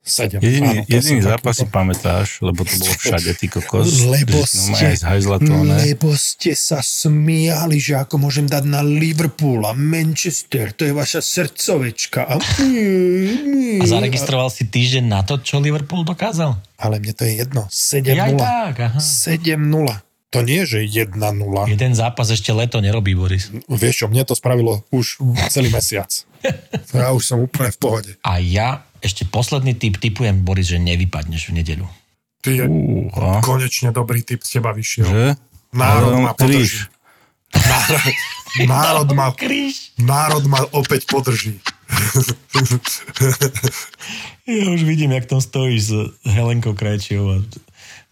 Sedem. 0.05 0.37
Jediný, 0.37 0.69
áno, 0.69 0.83
to 0.85 0.93
jediný 1.01 1.21
zápas 1.25 1.57
si 1.57 1.65
pamätáš, 1.65 2.45
lebo 2.45 2.61
to 2.61 2.77
bolo 2.77 2.93
všade, 2.93 3.33
ty 3.41 3.49
kokos. 3.49 4.05
Lebo 4.15 4.37
no, 4.37 4.45
ste, 4.45 5.01
ne? 5.41 5.77
lebo 5.81 6.13
ste 6.13 6.53
sa 6.53 6.85
smiali, 6.85 7.81
že 7.81 7.97
ako 7.97 8.29
môžem 8.29 8.45
dať 8.45 8.69
na 8.69 8.85
Liverpool 8.85 9.65
a 9.65 9.73
Manchester, 9.73 10.77
to 10.77 10.85
je 10.85 10.93
vaša 10.93 11.25
srdcovečka. 11.25 12.21
A, 12.21 12.37
A 12.37 13.85
zaregistroval 13.89 14.53
si 14.53 14.69
týždeň 14.69 15.05
na 15.09 15.25
to, 15.25 15.41
čo 15.41 15.57
Liverpool 15.57 16.05
dokázal? 16.05 16.61
Ale 16.77 17.01
mne 17.01 17.17
to 17.17 17.25
je 17.25 17.41
jedno. 17.41 17.65
Ja 18.05 18.29
aj 18.29 18.37
7-0. 18.37 18.45
tak, 18.45 18.75
aha. 18.85 19.01
7-0. 19.01 20.05
To 20.37 20.43
nie, 20.43 20.67
že 20.67 20.85
1-0. 20.85 21.17
Jeden 21.71 21.93
zápas 21.95 22.29
ešte 22.29 22.53
leto 22.53 22.83
nerobí, 22.83 23.17
Boris. 23.17 23.55
Vieš 23.71 24.05
čo, 24.05 24.07
mne 24.13 24.27
to 24.29 24.37
spravilo 24.37 24.85
už 24.93 25.23
celý 25.49 25.73
mesiac. 25.73 26.13
Ja 26.93 27.17
už 27.17 27.25
som 27.25 27.39
úplne 27.41 27.73
v 27.73 27.79
pohode. 27.81 28.11
A 28.21 28.37
ja 28.37 28.85
ešte 29.05 29.29
posledný 29.29 29.77
typ 29.77 30.01
typujem, 30.01 30.41
Boris, 30.41 30.73
že 30.73 30.81
nevypadneš 30.81 31.53
v 31.53 31.61
nedeľu. 31.61 31.87
Ty 32.41 32.51
je 32.51 32.65
Uha. 32.65 33.41
konečne 33.41 33.93
dobrý 33.93 34.21
typ 34.21 34.41
z 34.41 34.59
teba 34.59 34.73
vyšiel. 34.73 35.05
Že? 35.05 35.25
Národ 35.73 36.13
ma 36.19 36.33
podrží. 36.33 36.81
Národ, 37.55 38.03
národ, 38.67 39.09
ma, 39.13 39.29
Kríž. 39.41 39.93
národ 39.97 40.45
ma 40.49 40.65
opäť 40.73 41.05
podrží. 41.07 41.61
Ja 44.45 44.69
už 44.69 44.85
vidím, 44.85 45.13
jak 45.13 45.25
tam 45.25 45.41
stojíš 45.41 45.81
s 45.83 45.93
Helenkou 46.29 46.77
Krajčiou 46.77 47.33
a 47.33 47.37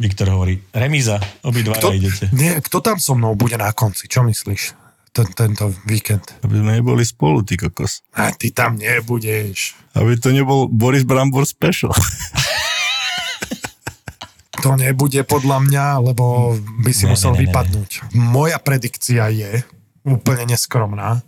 Viktor 0.00 0.32
hovorí, 0.32 0.64
remíza, 0.72 1.20
obidva 1.44 1.76
Kto, 1.76 1.92
idete. 1.92 2.32
nie, 2.32 2.56
kto 2.64 2.80
tam 2.80 2.96
so 2.96 3.12
mnou 3.12 3.36
bude 3.36 3.60
na 3.60 3.68
konci? 3.70 4.08
Čo 4.08 4.24
myslíš? 4.24 4.72
Ten, 5.12 5.28
tento 5.36 5.68
víkend. 5.84 6.24
Aby 6.40 6.64
sme 6.64 6.80
neboli 6.80 7.04
spolu, 7.04 7.44
ty 7.44 7.60
kokos. 7.60 8.00
A 8.16 8.32
ty 8.32 8.48
tam 8.48 8.80
nebudeš. 8.80 9.76
Aby 9.92 10.16
to 10.16 10.32
nebol 10.32 10.72
Boris 10.72 11.04
Brambor 11.04 11.44
special. 11.44 11.92
To 14.62 14.78
nebude 14.78 15.20
podľa 15.26 15.58
mňa, 15.58 15.84
lebo 16.12 16.54
by 16.86 16.92
si 16.94 17.04
Ne, 17.04 17.18
musel 17.18 17.34
ne, 17.34 17.34
ne, 17.34 17.40
ne, 17.40 17.44
vypadnúť. 17.50 17.90
Moja 18.14 18.62
predikcia 18.62 19.26
je 19.34 19.50
úplne 20.06 20.46
neskromná, 20.46 21.18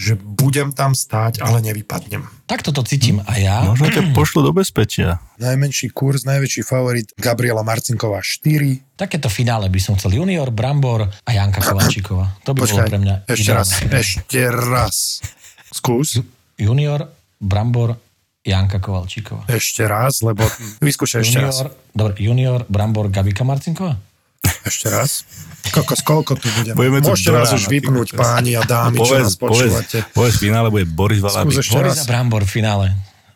že 0.00 0.16
budem 0.16 0.72
tam 0.72 0.96
stáť, 0.96 1.44
ale 1.44 1.60
nevypadnem. 1.60 2.24
Tak 2.48 2.64
toto 2.64 2.80
cítim 2.80 3.20
a 3.20 3.36
ja. 3.36 3.68
Možno 3.68 3.92
ťa 3.92 4.08
pošlo 4.16 4.40
do 4.40 4.56
bezpečia. 4.56 5.20
Najmenší 5.36 5.92
kurz, 5.92 6.24
najväčší 6.24 6.64
favorit 6.64 7.12
Gabriela 7.20 7.60
Marcinková 7.60 8.24
4. 8.24 8.96
Takéto 8.96 9.28
finále 9.28 9.68
by 9.68 9.76
som 9.76 10.00
chcel 10.00 10.16
Junior, 10.16 10.48
Brambor 10.48 11.04
a 11.04 11.30
Janka 11.30 11.60
Kovalčíková. 11.60 12.40
To 12.48 12.56
by 12.56 12.64
bolo 12.64 12.80
Počkaj, 12.80 12.88
pre 12.88 12.98
mňa 13.04 13.14
ešte 13.28 13.52
raz, 13.52 13.68
ešte 13.84 14.40
raz. 14.48 15.20
Skús. 15.68 16.16
Junior, 16.56 17.04
Brambor, 17.36 18.00
Janka 18.40 18.80
Kovalčíková. 18.80 19.44
Ešte 19.52 19.84
raz, 19.84 20.24
lebo 20.24 20.48
vyskúšaj 20.80 21.20
ešte 21.20 21.38
raz. 21.44 21.60
Junior, 21.60 21.68
dobre, 21.92 22.12
Junior, 22.16 22.60
Brambor, 22.72 23.12
Gabika 23.12 23.44
Marcinková? 23.44 24.00
Ešte 24.62 24.86
raz. 24.86 25.24
Kokos, 25.70 26.00
koľko 26.00 26.34
tu 26.34 26.48
budem? 26.52 26.74
Budeme 26.74 26.98
tu 26.98 27.12
Môžete 27.12 27.30
rána, 27.30 27.48
už 27.50 27.64
ty 27.64 27.72
vypnúť 27.72 28.08
páni 28.12 28.52
a 28.54 28.62
dámy, 28.62 28.96
čo 28.98 29.14
nás 29.14 29.36
počúvate. 29.36 30.02
povedz, 30.10 30.36
v 30.36 30.42
finále 30.42 30.68
bude 30.68 30.84
Boris 30.84 31.20
Valabik. 31.20 31.60
Boris 31.62 31.96
a 31.96 32.04
Brambor 32.04 32.42
v 32.42 32.50
finále. 32.50 32.86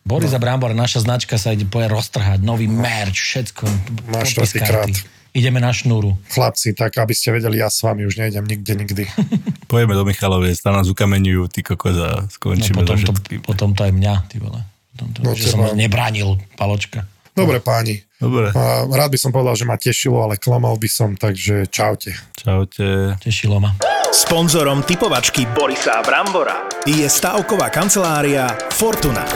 Boris 0.03 0.31
No. 0.31 0.37
a 0.37 0.43
Brambor, 0.43 0.73
naša 0.73 1.01
značka 1.01 1.37
sa 1.37 1.51
ide 1.51 1.65
poje 1.65 1.87
roztrhať, 1.87 2.39
nový 2.39 2.67
merch, 2.67 3.17
všetko. 3.17 3.65
Máš 4.11 4.35
podpis 4.35 4.53
štvrtýkrát. 4.53 4.89
Ideme 5.33 5.59
na 5.59 5.71
šnúru. 5.71 6.15
Chlapci, 6.29 6.73
tak 6.73 6.95
aby 6.95 7.11
ste 7.11 7.33
vedeli, 7.33 7.59
ja 7.59 7.67
s 7.67 7.81
vami 7.81 8.05
už 8.05 8.15
nejdem 8.17 8.45
nikde 8.45 8.73
nikdy. 8.77 9.03
Pojeme 9.73 9.93
do 9.93 10.05
Michaloviec, 10.05 10.55
tam 10.57 10.77
nás 10.77 10.87
ukameňujú, 10.87 11.43
ty 11.49 11.61
kokos 11.61 11.97
a 11.97 12.11
No, 12.21 12.29
skončíme 12.29 12.85
potom, 12.85 12.95
so 12.97 13.11
to, 13.11 13.43
potom 13.43 13.69
to 13.73 13.83
aj 13.83 13.91
mňa, 13.91 14.15
ty 14.29 14.39
vole. 14.39 14.61
Potom 14.93 15.07
to, 15.11 15.19
No, 15.21 15.31
že 15.33 15.51
som 15.51 15.67
nebránil 15.73 16.39
paločka. 16.55 17.09
Dobre 17.35 17.59
páni, 17.59 17.99
Dobre, 18.23 18.55
a 18.55 18.87
rád 18.87 19.11
by 19.11 19.19
som 19.19 19.35
povedal, 19.35 19.59
že 19.59 19.67
ma 19.67 19.75
tešilo, 19.75 20.23
ale 20.23 20.39
klamal 20.39 20.79
by 20.79 20.87
som, 20.87 21.19
takže 21.19 21.67
čaute. 21.67 22.15
čaute. 22.39 23.19
Tešilo 23.19 23.59
ma. 23.59 23.75
Sponzorom 24.15 24.87
typovačky 24.87 25.43
Borisa 25.51 25.99
Brambora 26.07 26.71
je 26.87 27.03
stavková 27.11 27.67
kancelária 27.75 28.47
Fortuna. 28.71 29.27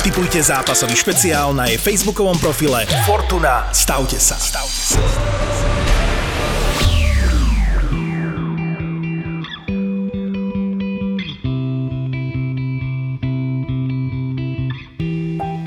Typujte 0.00 0.40
zápasový 0.40 0.96
špeciál 0.96 1.52
na 1.52 1.68
jej 1.68 1.76
facebookovom 1.76 2.40
profile 2.40 2.88
Fortuna. 3.04 3.68
Stavte 3.76 4.16
sa. 4.16 4.40
Stavte 4.40 4.96
sa. 4.96 5.00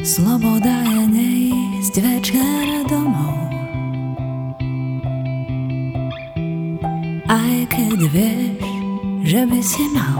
Sloboda 0.02 0.74
je 1.14 1.35
neísť 1.96 2.12
večer 2.12 2.68
domov. 2.92 3.40
Aj 7.32 7.56
keď 7.72 8.00
vieš, 8.12 8.64
že 9.24 9.42
by 9.48 9.60
si 9.64 9.86
mal. 9.96 10.20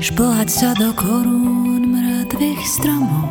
Šplhať 0.00 0.48
sa 0.48 0.70
do 0.80 0.96
korún 0.96 1.92
mŕtvych 1.92 2.62
stromov. 2.64 3.28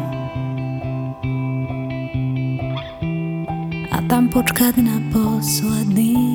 A 3.89 3.97
tam 4.05 4.29
počkať 4.29 4.85
na 4.85 5.01
posledný 5.09 6.26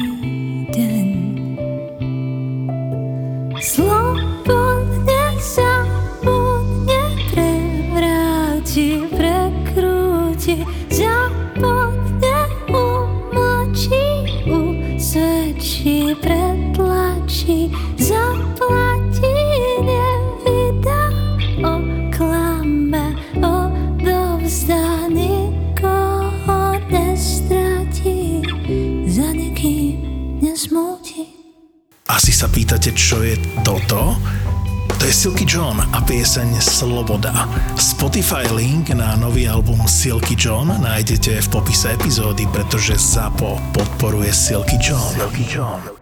pieseň 36.33 36.65
Sloboda. 36.65 37.45
Spotify 37.77 38.49
link 38.57 38.89
na 38.97 39.21
nový 39.21 39.45
album 39.53 39.85
Silky 39.85 40.33
John 40.33 40.65
nájdete 40.81 41.29
v 41.45 41.49
popise 41.53 41.93
epizódy, 41.93 42.49
pretože 42.49 42.97
ZAPO 42.97 43.61
podporuje 43.77 44.33
Silky 44.33 44.81
John. 44.81 45.13
Silky 45.13 45.45
John. 45.45 46.02